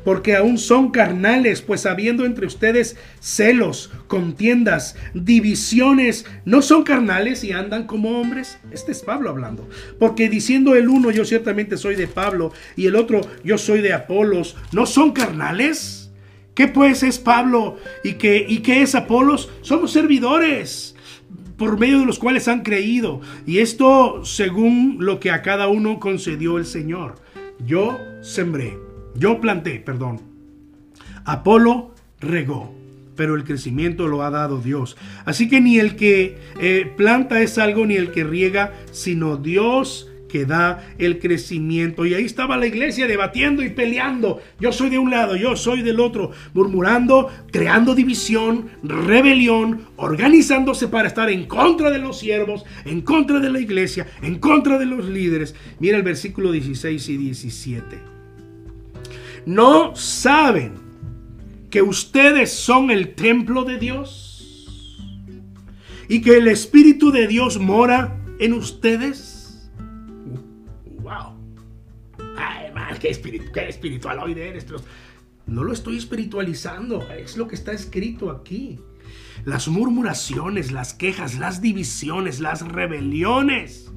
Porque 0.04 0.36
aún 0.36 0.58
son 0.58 0.92
carnales, 0.92 1.62
pues 1.62 1.86
habiendo 1.86 2.26
entre 2.26 2.48
ustedes 2.48 2.96
celos, 3.20 3.92
contiendas, 4.08 4.96
divisiones, 5.14 6.26
¿no 6.46 6.62
son 6.62 6.84
carnales 6.84 7.44
y 7.44 7.52
andan 7.52 7.86
como 7.86 8.20
hombres? 8.20 8.58
Este 8.72 8.94
es 8.94 9.02
Pablo 9.02 9.30
hablando. 9.30 9.68
Porque 10.00 10.30
diciendo 10.30 10.76
el 10.76 10.88
uno, 10.88 11.12
yo 11.12 11.26
ciertamente 11.26 11.78
soy 11.78 11.96
de 11.96 12.08
Pablo, 12.08 12.54
y 12.78 12.88
el 12.88 12.96
otro, 12.96 13.22
yo 13.44 13.58
soy 13.58 13.82
de 13.82 13.94
Apolos, 13.94 14.56
¿no 14.72 14.86
son 14.86 15.12
carnales? 15.12 16.10
¿Qué 16.56 16.68
pues 16.68 17.04
es 17.04 17.20
Pablo 17.20 17.78
y 18.04 18.14
qué, 18.14 18.46
y 18.48 18.60
qué 18.60 18.82
es 18.82 18.96
Apolos? 18.96 19.50
Somos 19.62 19.92
servidores 19.92 20.87
por 21.58 21.80
medio 21.80 22.00
de 22.00 22.06
los 22.06 22.20
cuales 22.20 22.48
han 22.48 22.62
creído. 22.62 23.22
Y 23.46 23.60
esto 23.60 24.24
según 24.24 24.98
lo 25.00 25.20
que 25.20 25.32
a 25.32 25.42
cada 25.42 25.68
uno 25.68 26.00
concedió 26.00 26.58
el 26.58 26.66
Señor. 26.66 27.16
Yo 27.66 27.98
sembré, 28.22 28.78
yo 29.16 29.42
planté, 29.42 29.80
perdón. 29.80 30.22
Apolo 31.26 31.94
regó, 32.20 32.74
pero 33.16 33.36
el 33.36 33.44
crecimiento 33.44 34.08
lo 34.08 34.24
ha 34.24 34.30
dado 34.30 34.60
Dios. 34.60 34.96
Así 35.26 35.50
que 35.50 35.60
ni 35.60 35.80
el 35.80 35.96
que 35.96 36.38
eh, 36.60 36.92
planta 36.96 37.42
es 37.42 37.58
algo, 37.58 37.86
ni 37.86 37.96
el 37.96 38.12
que 38.12 38.24
riega, 38.24 38.74
sino 38.92 39.38
Dios 39.38 40.10
que 40.28 40.46
da 40.46 40.88
el 40.98 41.20
crecimiento. 41.20 42.06
Y 42.06 42.14
ahí 42.14 42.26
estaba 42.26 42.58
la 42.58 42.68
iglesia 42.68 43.08
debatiendo 43.08 43.64
y 43.64 43.70
peleando. 43.70 44.42
Yo 44.60 44.72
soy 44.72 44.90
de 44.90 45.00
un 45.00 45.12
lado, 45.12 45.36
yo 45.36 45.56
soy 45.56 45.82
del 45.82 46.00
otro, 46.00 46.32
murmurando, 46.54 47.30
creando 47.52 47.96
división, 47.96 48.70
rebelión, 48.84 49.88
organizándose 49.96 50.88
para 50.88 51.08
estar 51.08 51.30
en 51.30 51.46
contra 51.46 51.90
de 51.90 52.00
los 52.00 52.20
siervos, 52.20 52.66
en 52.86 53.02
contra 53.02 53.40
de 53.40 53.50
la 53.50 53.60
iglesia, 53.60 54.08
en 54.22 54.40
contra 54.40 54.78
de 54.78 54.86
los 54.86 55.06
líderes. 55.06 55.56
Mira 55.80 55.98
el 55.98 56.04
versículo 56.04 56.52
16 56.52 57.10
y 57.10 57.18
17. 57.18 57.98
No 59.46 59.96
saben 59.96 60.74
que 61.70 61.82
ustedes 61.82 62.52
son 62.52 62.92
el 62.92 63.14
templo 63.16 63.64
de 63.64 63.78
Dios 63.78 64.28
y 66.10 66.22
que 66.22 66.38
el 66.38 66.48
Espíritu 66.48 67.12
de 67.12 67.28
Dios 67.28 67.60
mora 67.60 68.18
en 68.40 68.54
ustedes. 68.54 69.37
Qué, 73.00 73.10
espiritual 73.10 74.20
hoy 74.20 74.34
de 74.34 74.50
eres. 74.50 74.66
No 75.46 75.64
lo 75.64 75.74
estoy 75.74 75.98
espiritualizando, 75.98 77.08
es 77.12 77.38
lo 77.38 77.48
que 77.48 77.56
está 77.56 77.72
escrito 77.72 78.32
aquí. 78.32 78.80
Las 79.46 79.68
murmuraciones, 79.68 80.72
las 80.72 80.94
quejas, 80.94 81.38
las 81.38 81.62
divisiones, 81.62 82.40
las 82.40 82.68
rebeliones 82.68 83.92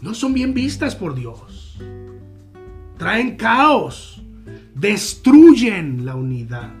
no 0.00 0.14
son 0.14 0.34
bien 0.34 0.54
vistas 0.54 0.94
por 0.94 1.14
Dios. 1.14 1.78
Traen 2.98 3.36
caos, 3.36 4.22
destruyen 4.74 6.04
la 6.04 6.14
unidad. 6.14 6.72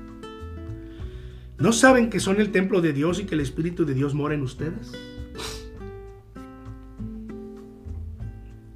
¿No 1.58 1.72
saben 1.72 2.10
que 2.10 2.20
son 2.20 2.40
el 2.40 2.52
templo 2.52 2.80
de 2.80 2.92
Dios 2.92 3.18
y 3.18 3.24
que 3.24 3.34
el 3.34 3.40
Espíritu 3.40 3.84
de 3.84 3.94
Dios 3.94 4.14
mora 4.14 4.34
en 4.34 4.42
ustedes? 4.42 4.92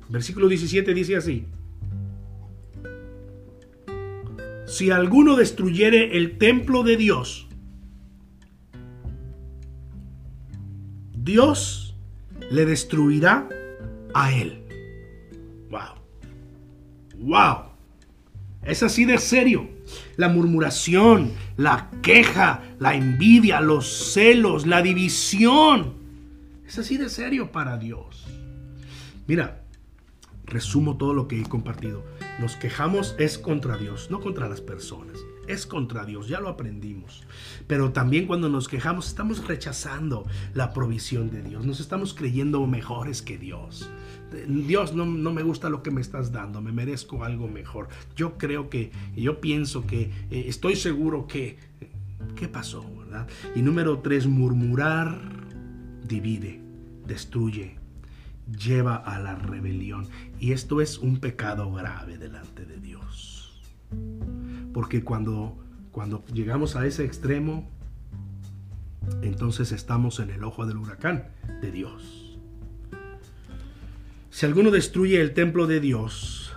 Versículo 0.08 0.48
17 0.48 0.92
dice 0.92 1.16
así. 1.16 1.46
Si 4.72 4.90
alguno 4.90 5.36
destruyere 5.36 6.16
el 6.16 6.38
templo 6.38 6.82
de 6.82 6.96
Dios, 6.96 7.46
Dios 11.14 11.94
le 12.50 12.64
destruirá 12.64 13.50
a 14.14 14.32
él. 14.32 14.64
Wow. 15.68 15.98
Wow. 17.18 17.56
Es 18.64 18.82
así 18.82 19.04
de 19.04 19.18
serio. 19.18 19.68
La 20.16 20.30
murmuración, 20.30 21.32
la 21.58 21.90
queja, 22.00 22.62
la 22.78 22.94
envidia, 22.94 23.60
los 23.60 23.86
celos, 24.14 24.66
la 24.66 24.80
división. 24.80 25.92
Es 26.66 26.78
así 26.78 26.96
de 26.96 27.10
serio 27.10 27.52
para 27.52 27.76
Dios. 27.76 28.26
Mira, 29.26 29.61
resumo 30.44 30.96
todo 30.96 31.14
lo 31.14 31.28
que 31.28 31.40
he 31.40 31.44
compartido. 31.44 32.04
Nos 32.40 32.56
quejamos 32.56 33.14
es 33.18 33.38
contra 33.38 33.76
Dios, 33.76 34.10
no 34.10 34.20
contra 34.20 34.48
las 34.48 34.60
personas 34.60 35.18
es 35.46 35.66
contra 35.66 36.04
Dios, 36.04 36.28
ya 36.28 36.40
lo 36.40 36.48
aprendimos. 36.48 37.22
Pero 37.66 37.92
también 37.92 38.26
cuando 38.26 38.48
nos 38.48 38.68
quejamos 38.68 39.08
estamos 39.08 39.46
rechazando 39.46 40.26
la 40.54 40.72
provisión 40.72 41.30
de 41.30 41.42
Dios, 41.42 41.66
nos 41.66 41.80
estamos 41.80 42.14
creyendo 42.14 42.66
mejores 42.66 43.22
que 43.22 43.38
Dios. 43.38 43.90
Dios, 44.48 44.94
no, 44.94 45.04
me 45.04 45.42
gusta 45.42 45.68
lo 45.68 45.82
que 45.82 45.90
me 45.90 46.00
estás 46.00 46.32
dando, 46.32 46.62
me 46.62 46.72
merezco 46.72 47.24
algo 47.24 47.48
mejor. 47.48 47.88
Yo 48.16 48.38
creo 48.38 48.70
que, 48.70 48.90
yo 49.14 49.40
pienso 49.40 49.86
que, 49.86 50.10
eh, 50.30 50.44
estoy 50.46 50.76
seguro 50.76 51.26
que... 51.26 51.58
¿Qué 52.36 52.48
pasó? 52.48 52.84
¿verdad? 52.98 53.28
Y 53.54 53.62
número 53.62 53.98
tres, 53.98 54.26
murmurar 54.26 55.20
divide, 56.06 56.60
destruye, 57.06 57.78
lleva 58.46 58.96
a 58.96 59.18
la 59.18 59.34
rebelión. 59.34 60.08
Y 60.38 60.52
esto 60.52 60.80
es 60.80 60.98
un 60.98 61.18
pecado 61.18 61.72
grave 61.72 62.18
delante 62.18 62.64
de 62.64 62.78
Dios. 62.78 63.62
Porque 64.72 65.04
cuando, 65.04 65.58
cuando 65.90 66.24
llegamos 66.26 66.76
a 66.76 66.86
ese 66.86 67.04
extremo, 67.04 67.68
entonces 69.22 69.72
estamos 69.72 70.20
en 70.20 70.30
el 70.30 70.44
ojo 70.44 70.66
del 70.66 70.78
huracán 70.78 71.28
de 71.60 71.70
Dios. 71.70 72.38
Si 74.30 74.46
alguno 74.46 74.70
destruye 74.70 75.20
el 75.20 75.34
templo 75.34 75.66
de 75.66 75.80
Dios, 75.80 76.52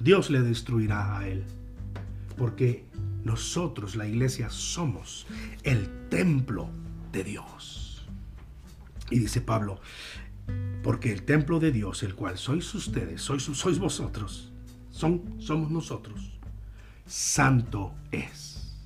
Dios 0.00 0.30
le 0.30 0.40
destruirá 0.40 1.18
a 1.18 1.28
él. 1.28 1.44
Porque 2.36 2.84
nosotros, 3.24 3.96
la 3.96 4.06
iglesia, 4.06 4.50
somos 4.50 5.26
el 5.64 5.88
templo 6.08 6.70
de 7.12 7.24
Dios. 7.24 8.06
Y 9.10 9.18
dice 9.18 9.40
Pablo, 9.40 9.80
porque 10.86 11.10
el 11.10 11.24
templo 11.24 11.58
de 11.58 11.72
Dios, 11.72 12.04
el 12.04 12.14
cual 12.14 12.38
sois 12.38 12.72
ustedes, 12.72 13.20
sois, 13.20 13.42
sois 13.42 13.80
vosotros, 13.80 14.52
son, 14.92 15.34
somos 15.40 15.68
nosotros 15.68 16.38
santo 17.04 17.92
es. 18.12 18.78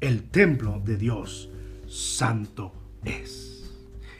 El 0.00 0.22
templo 0.22 0.80
de 0.84 0.96
Dios, 0.96 1.50
santo 1.88 2.72
es. 3.04 3.74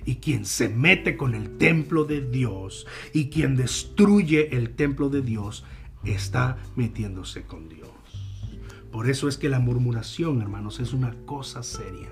Y 0.05 0.17
quien 0.17 0.45
se 0.45 0.69
mete 0.69 1.17
con 1.17 1.37
el 1.37 1.59
templo 1.59 2.03
de 2.03 2.29
Dios 2.29 2.89
y 3.13 3.31
quien 3.31 3.55
destruye 3.55 4.57
el 4.57 4.71
templo 4.71 5.09
de 5.09 5.23
Dios, 5.23 5.65
está 6.03 6.59
metiéndose 6.75 7.45
con 7.45 7.69
Dios. 7.69 7.89
Por 8.91 9.09
eso 9.09 9.29
es 9.29 9.39
que 9.39 9.49
la 9.49 9.61
murmuración, 9.61 10.43
hermanos, 10.43 10.81
es 10.81 10.93
una 10.93 11.15
cosa 11.25 11.63
seria. 11.63 12.09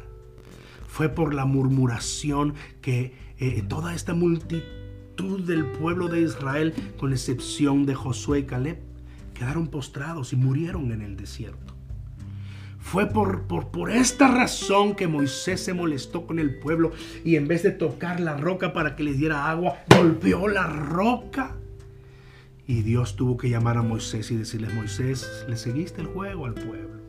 Fue 0.87 1.09
por 1.09 1.35
la 1.35 1.47
murmuración 1.47 2.55
que 2.81 3.13
eh, 3.39 3.65
toda 3.69 3.93
esta 3.93 4.15
multitud 4.15 4.80
del 5.21 5.67
pueblo 5.67 6.09
de 6.09 6.23
Israel, 6.23 6.75
con 6.99 7.13
excepción 7.13 7.85
de 7.85 7.95
Josué 7.95 8.41
y 8.41 8.45
Caleb, 8.45 8.79
quedaron 9.35 9.69
postrados 9.69 10.33
y 10.33 10.37
murieron 10.37 10.93
en 10.93 11.03
el 11.03 11.17
desierto. 11.17 11.75
Fue 12.79 13.07
por, 13.07 13.43
por, 13.43 13.69
por, 13.69 13.91
esta 13.91 14.29
razón 14.29 14.97
que 14.97 15.07
Moisés 15.07 15.63
se 15.63 15.75
molestó 15.75 16.27
con 16.27 16.39
el 16.39 16.59
pueblo 16.59 16.93
y 17.25 17.37
en 17.37 17.47
vez 17.47 17.63
de 17.63 17.71
tocar 17.71 18.21
la 18.21 18.37
roca 18.37 18.73
para 18.73 18.97
que 18.97 19.03
les 19.03 19.19
diera 19.19 19.51
agua, 19.51 19.77
golpeó 19.95 20.49
la 20.49 20.67
roca. 20.67 21.57
Y 22.67 22.83
Dios 22.83 23.17
tuvo 23.17 23.37
que 23.37 23.51
llamar 23.51 23.77
a 23.77 23.83
Moisés 23.83 24.31
y 24.31 24.37
decirle, 24.37 24.73
Moisés, 24.73 25.45
le 25.49 25.57
seguiste 25.57 26.01
el 26.01 26.07
juego 26.07 26.47
al 26.47 26.55
pueblo. 26.55 27.01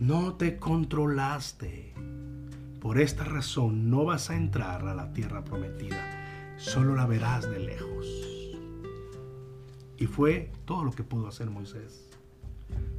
No 0.00 0.34
te 0.34 0.56
controlaste. 0.56 1.92
Por 2.80 2.98
esta 2.98 3.22
razón 3.22 3.88
no 3.88 4.04
vas 4.04 4.30
a 4.30 4.36
entrar 4.36 4.88
a 4.88 4.94
la 4.94 5.12
tierra 5.12 5.44
prometida. 5.44 6.21
Solo 6.56 6.94
la 6.94 7.06
verás 7.06 7.50
de 7.50 7.58
lejos. 7.58 8.06
Y 9.98 10.06
fue 10.06 10.50
todo 10.64 10.84
lo 10.84 10.92
que 10.92 11.04
pudo 11.04 11.28
hacer 11.28 11.50
Moisés. 11.50 12.08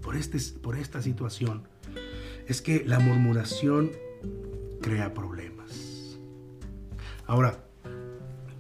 Por, 0.02 0.16
este, 0.16 0.38
por 0.60 0.78
esta 0.78 1.02
situación 1.02 1.68
es 2.48 2.62
que 2.62 2.84
la 2.86 3.00
murmuración 3.00 3.92
crea 4.82 5.14
problemas. 5.14 6.18
Ahora, 7.26 7.64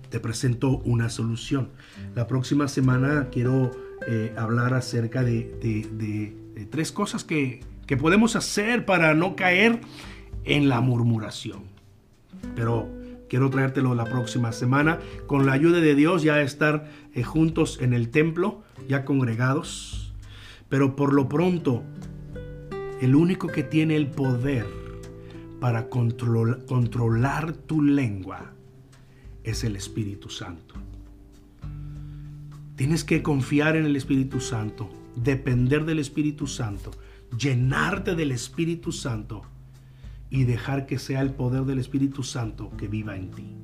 te 0.10 0.20
presento 0.20 0.78
una 0.80 1.10
solución. 1.10 1.70
La 2.16 2.28
próxima 2.28 2.68
semana 2.68 3.30
quiero 3.32 3.72
eh, 4.08 4.34
hablar 4.38 4.74
acerca 4.74 5.24
de, 5.24 6.36
tres 6.70 6.92
cosas 6.92 7.24
que, 7.24 7.62
que 7.88 7.98
podemos 7.98 8.36
hacer 8.36 8.86
para 8.86 9.14
no 9.14 9.36
caer 9.36 9.82
en 10.44 10.70
la 10.70 10.82
murmuración. 10.82 11.64
Pero 12.56 12.90
Quiero 13.34 13.50
traértelo 13.50 13.96
la 13.96 14.06
próxima 14.06 14.52
semana. 14.52 15.00
Con 15.26 15.48
la 15.48 15.54
ayuda 15.54 15.82
de 15.82 15.96
Dios 15.96 16.22
ya 16.22 16.44
estar 16.44 16.88
eh, 17.16 17.24
juntos 17.24 17.80
en 17.82 17.94
el 17.94 18.10
templo, 18.10 18.62
ya 18.88 19.06
congregados. 19.06 20.14
Pero 20.70 20.96
por 20.96 21.16
lo 21.16 21.28
pronto, 21.30 21.82
el 23.02 23.16
único 23.16 23.48
que 23.48 23.64
tiene 23.64 23.96
el 23.96 24.06
poder 24.06 24.68
para 25.60 25.90
controlar 25.90 27.54
tu 27.54 27.82
lengua 27.82 28.54
es 29.44 29.64
el 29.64 29.78
Espíritu 29.78 30.30
Santo. 30.30 30.76
Tienes 32.76 33.04
que 33.04 33.24
confiar 33.24 33.76
en 33.76 33.86
el 33.86 33.96
Espíritu 33.96 34.42
Santo, 34.42 34.92
depender 35.16 35.86
del 35.86 35.98
Espíritu 35.98 36.46
Santo, 36.46 36.92
llenarte 37.36 38.14
del 38.14 38.32
Espíritu 38.32 38.92
Santo 38.92 39.42
y 40.34 40.46
dejar 40.46 40.88
que 40.88 40.98
sea 40.98 41.22
el 41.22 41.30
poder 41.30 41.64
del 41.64 41.78
Espíritu 41.78 42.24
Santo 42.24 42.72
que 42.76 42.88
viva 42.88 43.16
en 43.16 43.30
ti. 43.30 43.56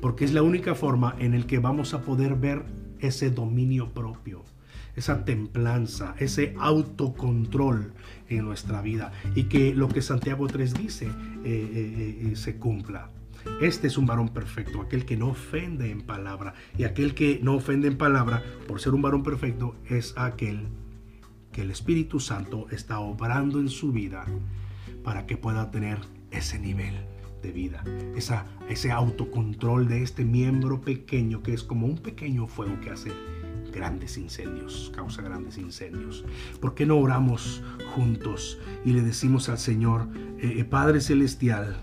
Porque 0.00 0.24
es 0.24 0.32
la 0.32 0.42
única 0.42 0.74
forma 0.74 1.14
en 1.18 1.34
el 1.34 1.44
que 1.44 1.58
vamos 1.58 1.92
a 1.92 2.00
poder 2.00 2.34
ver 2.34 2.64
ese 2.98 3.30
dominio 3.30 3.92
propio, 3.92 4.42
esa 4.96 5.26
templanza, 5.26 6.14
ese 6.18 6.54
autocontrol 6.58 7.92
en 8.30 8.42
nuestra 8.42 8.80
vida 8.80 9.12
y 9.34 9.44
que 9.44 9.74
lo 9.74 9.88
que 9.88 10.00
Santiago 10.00 10.46
3 10.46 10.72
dice 10.72 11.06
eh, 11.08 11.10
eh, 11.44 12.28
eh, 12.32 12.36
se 12.36 12.56
cumpla. 12.56 13.10
Este 13.60 13.88
es 13.88 13.98
un 13.98 14.06
varón 14.06 14.30
perfecto, 14.30 14.80
aquel 14.80 15.04
que 15.04 15.18
no 15.18 15.28
ofende 15.28 15.90
en 15.90 16.00
palabra. 16.00 16.54
Y 16.78 16.84
aquel 16.84 17.14
que 17.14 17.38
no 17.42 17.56
ofende 17.56 17.86
en 17.86 17.98
palabra, 17.98 18.42
por 18.66 18.80
ser 18.80 18.94
un 18.94 19.02
varón 19.02 19.22
perfecto, 19.22 19.76
es 19.90 20.14
aquel 20.16 20.68
que 21.52 21.60
el 21.60 21.70
Espíritu 21.70 22.18
Santo 22.18 22.66
está 22.70 23.00
obrando 23.00 23.60
en 23.60 23.68
su 23.68 23.92
vida 23.92 24.24
para 25.04 25.26
que 25.26 25.36
pueda 25.36 25.70
tener 25.70 25.98
ese 26.32 26.58
nivel 26.58 26.94
de 27.42 27.52
vida, 27.52 27.84
esa, 28.16 28.46
ese 28.68 28.90
autocontrol 28.90 29.86
de 29.86 30.02
este 30.02 30.24
miembro 30.24 30.80
pequeño 30.80 31.42
que 31.42 31.52
es 31.52 31.62
como 31.62 31.86
un 31.86 31.98
pequeño 31.98 32.46
fuego 32.48 32.80
que 32.80 32.90
hace 32.90 33.12
grandes 33.70 34.16
incendios, 34.16 34.90
causa 34.94 35.20
grandes 35.20 35.58
incendios. 35.58 36.24
¿Por 36.60 36.74
qué 36.74 36.86
no 36.86 36.96
oramos 36.96 37.62
juntos 37.94 38.58
y 38.84 38.92
le 38.92 39.02
decimos 39.02 39.48
al 39.48 39.58
Señor, 39.58 40.08
eh, 40.38 40.54
eh, 40.58 40.64
Padre 40.64 41.00
Celestial, 41.00 41.76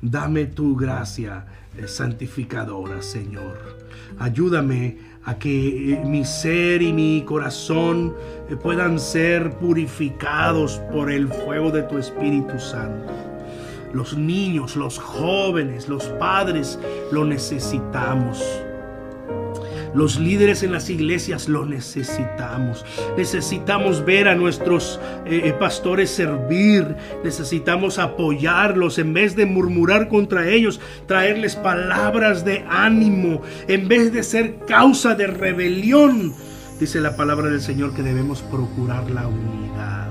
dame 0.00 0.46
tu 0.46 0.76
gracia 0.76 1.44
eh, 1.76 1.86
santificadora, 1.86 3.02
Señor? 3.02 3.58
Ayúdame 4.18 4.98
a 5.24 5.38
que 5.38 5.94
eh, 5.94 6.04
mi 6.04 6.24
ser 6.24 6.82
y 6.82 6.92
mi 6.92 7.22
corazón 7.24 8.14
eh, 8.48 8.56
puedan 8.56 8.98
ser 8.98 9.58
purificados 9.58 10.80
por 10.92 11.10
el 11.10 11.28
fuego 11.28 11.70
de 11.70 11.82
tu 11.82 11.98
Espíritu 11.98 12.58
Santo. 12.58 13.12
Los 13.92 14.16
niños, 14.16 14.76
los 14.76 14.98
jóvenes, 14.98 15.88
los 15.88 16.04
padres 16.04 16.78
lo 17.10 17.24
necesitamos. 17.24 18.42
Los 19.94 20.20
líderes 20.20 20.62
en 20.62 20.72
las 20.72 20.88
iglesias 20.88 21.48
lo 21.48 21.66
necesitamos. 21.66 22.84
Necesitamos 23.16 24.04
ver 24.04 24.28
a 24.28 24.36
nuestros 24.36 25.00
eh, 25.26 25.42
eh, 25.44 25.52
pastores 25.52 26.10
servir. 26.10 26.96
Necesitamos 27.24 27.98
apoyarlos 27.98 28.98
en 28.98 29.12
vez 29.12 29.34
de 29.34 29.46
murmurar 29.46 30.08
contra 30.08 30.48
ellos, 30.48 30.80
traerles 31.06 31.56
palabras 31.56 32.44
de 32.44 32.64
ánimo, 32.68 33.42
en 33.66 33.88
vez 33.88 34.12
de 34.12 34.22
ser 34.22 34.58
causa 34.66 35.14
de 35.14 35.26
rebelión. 35.26 36.34
Dice 36.78 37.00
la 37.00 37.16
palabra 37.16 37.50
del 37.50 37.60
Señor 37.60 37.92
que 37.92 38.02
debemos 38.02 38.42
procurar 38.42 39.10
la 39.10 39.26
unidad 39.26 40.08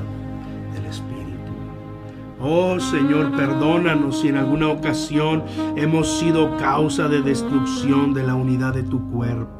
del 0.73 0.85
Espíritu. 0.85 1.53
Oh 2.39 2.79
Señor, 2.79 3.35
perdónanos 3.35 4.21
si 4.21 4.27
en 4.27 4.35
alguna 4.35 4.67
ocasión 4.67 5.43
hemos 5.77 6.19
sido 6.19 6.57
causa 6.57 7.07
de 7.07 7.21
destrucción 7.21 8.13
de 8.13 8.23
la 8.23 8.35
unidad 8.35 8.73
de 8.73 8.83
tu 8.83 9.09
cuerpo. 9.09 9.58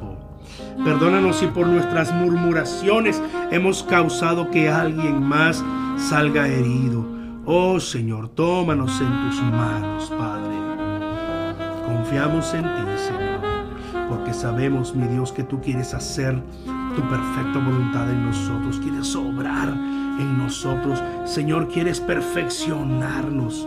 Perdónanos 0.84 1.36
si 1.36 1.46
por 1.46 1.66
nuestras 1.66 2.12
murmuraciones 2.12 3.22
hemos 3.50 3.82
causado 3.82 4.50
que 4.50 4.68
alguien 4.68 5.22
más 5.22 5.62
salga 5.98 6.48
herido. 6.48 7.06
Oh 7.44 7.78
Señor, 7.80 8.28
tómanos 8.28 9.00
en 9.00 9.28
tus 9.28 9.42
manos, 9.42 10.10
Padre. 10.10 10.54
confiamos 11.86 12.54
en 12.54 12.62
ti, 12.62 12.82
Señor, 12.96 13.40
porque 14.08 14.32
sabemos, 14.32 14.94
mi 14.94 15.06
Dios, 15.08 15.32
que 15.32 15.42
tú 15.42 15.60
quieres 15.60 15.92
hacer 15.92 16.42
tu 16.96 17.02
perfecta 17.02 17.58
voluntad 17.58 18.10
en 18.10 18.26
nosotros, 18.26 18.80
quieres 18.80 19.14
obrar 19.14 19.68
en 19.68 20.38
nosotros, 20.38 21.02
Señor, 21.24 21.68
quieres 21.68 22.00
perfeccionarnos. 22.00 23.66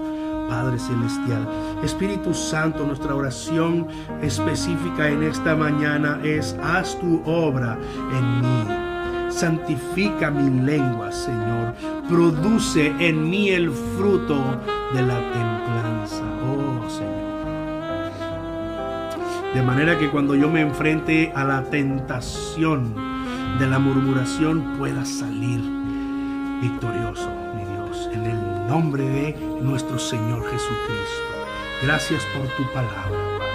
Padre 0.54 0.78
Celestial. 0.78 1.48
Espíritu 1.84 2.32
Santo, 2.32 2.86
nuestra 2.86 3.16
oración 3.16 3.88
específica 4.22 5.10
en 5.10 5.24
esta 5.24 5.56
mañana 5.56 6.20
es, 6.24 6.56
haz 6.62 7.00
tu 7.00 7.24
obra 7.26 7.76
en 8.16 8.42
mí. 8.42 9.32
Santifica 9.32 10.30
mi 10.30 10.62
lengua, 10.64 11.12
Señor. 11.12 11.74
Produce 12.08 12.94
en 13.00 13.32
mí 13.32 13.50
el 13.50 13.72
fruto 13.72 14.62
de 14.94 15.02
la 15.02 15.20
templanza, 15.34 16.24
oh 16.46 16.88
Señor. 16.88 17.24
De 19.56 19.62
manera 19.64 19.98
que 19.98 20.12
cuando 20.12 20.36
yo 20.36 20.52
me 20.52 20.62
enfrente 20.62 21.32
a 21.36 21.44
la 21.46 21.64
tentación 21.64 22.94
de 23.58 23.66
la 23.66 23.80
murmuración 23.80 24.76
pueda 24.78 25.04
salir 25.04 25.62
victorioso, 26.62 27.43
nombre 28.74 29.04
de 29.04 29.34
nuestro 29.62 30.00
Señor 30.00 30.42
Jesucristo. 30.50 31.22
Gracias 31.84 32.26
por 32.36 32.48
tu 32.58 32.64
palabra, 32.74 33.20
Padre. 33.38 33.54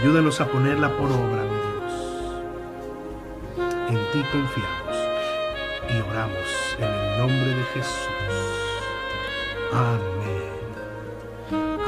Ayúdanos 0.00 0.40
a 0.40 0.46
ponerla 0.46 0.88
por 0.96 1.10
obra, 1.10 1.42
mi 1.42 1.58
Dios. 1.66 1.92
En 3.88 3.96
ti 4.12 4.24
confiamos 4.30 4.96
y 5.88 6.00
oramos 6.08 6.76
en 6.78 6.84
el 6.84 7.18
nombre 7.18 7.50
de 7.56 7.64
Jesús. 7.74 8.08
Amén. 9.72 10.68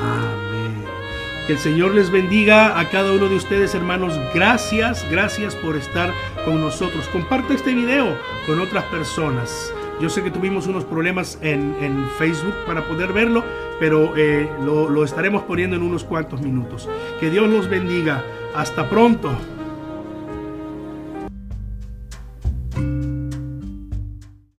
Amén. 0.00 0.84
Que 1.46 1.52
el 1.52 1.58
Señor 1.60 1.94
les 1.94 2.10
bendiga 2.10 2.76
a 2.76 2.90
cada 2.90 3.12
uno 3.12 3.28
de 3.28 3.36
ustedes, 3.36 3.76
hermanos. 3.76 4.18
Gracias, 4.34 5.08
gracias 5.08 5.54
por 5.54 5.76
estar 5.76 6.12
con 6.44 6.60
nosotros. 6.60 7.06
Comparte 7.12 7.54
este 7.54 7.72
video 7.72 8.18
con 8.46 8.58
otras 8.58 8.82
personas. 8.86 9.72
Yo 10.02 10.10
sé 10.10 10.24
que 10.24 10.32
tuvimos 10.32 10.66
unos 10.66 10.84
problemas 10.84 11.38
en, 11.42 11.76
Facebook 12.18 12.54
para 12.66 12.82
poder 12.82 13.12
verlo, 13.12 13.44
pero 13.78 14.16
eh, 14.16 14.50
lo, 14.64 14.88
lo 14.88 15.04
estaremos 15.04 15.42
poniendo 15.44 15.76
en 15.76 15.82
unos 15.82 16.02
cuantos 16.02 16.40
minutos. 16.40 16.88
Que 17.20 17.30
Dios 17.30 17.48
los 17.48 17.68
bendiga. 17.68 18.24
Hasta 18.52 18.90
pronto. 18.90 19.30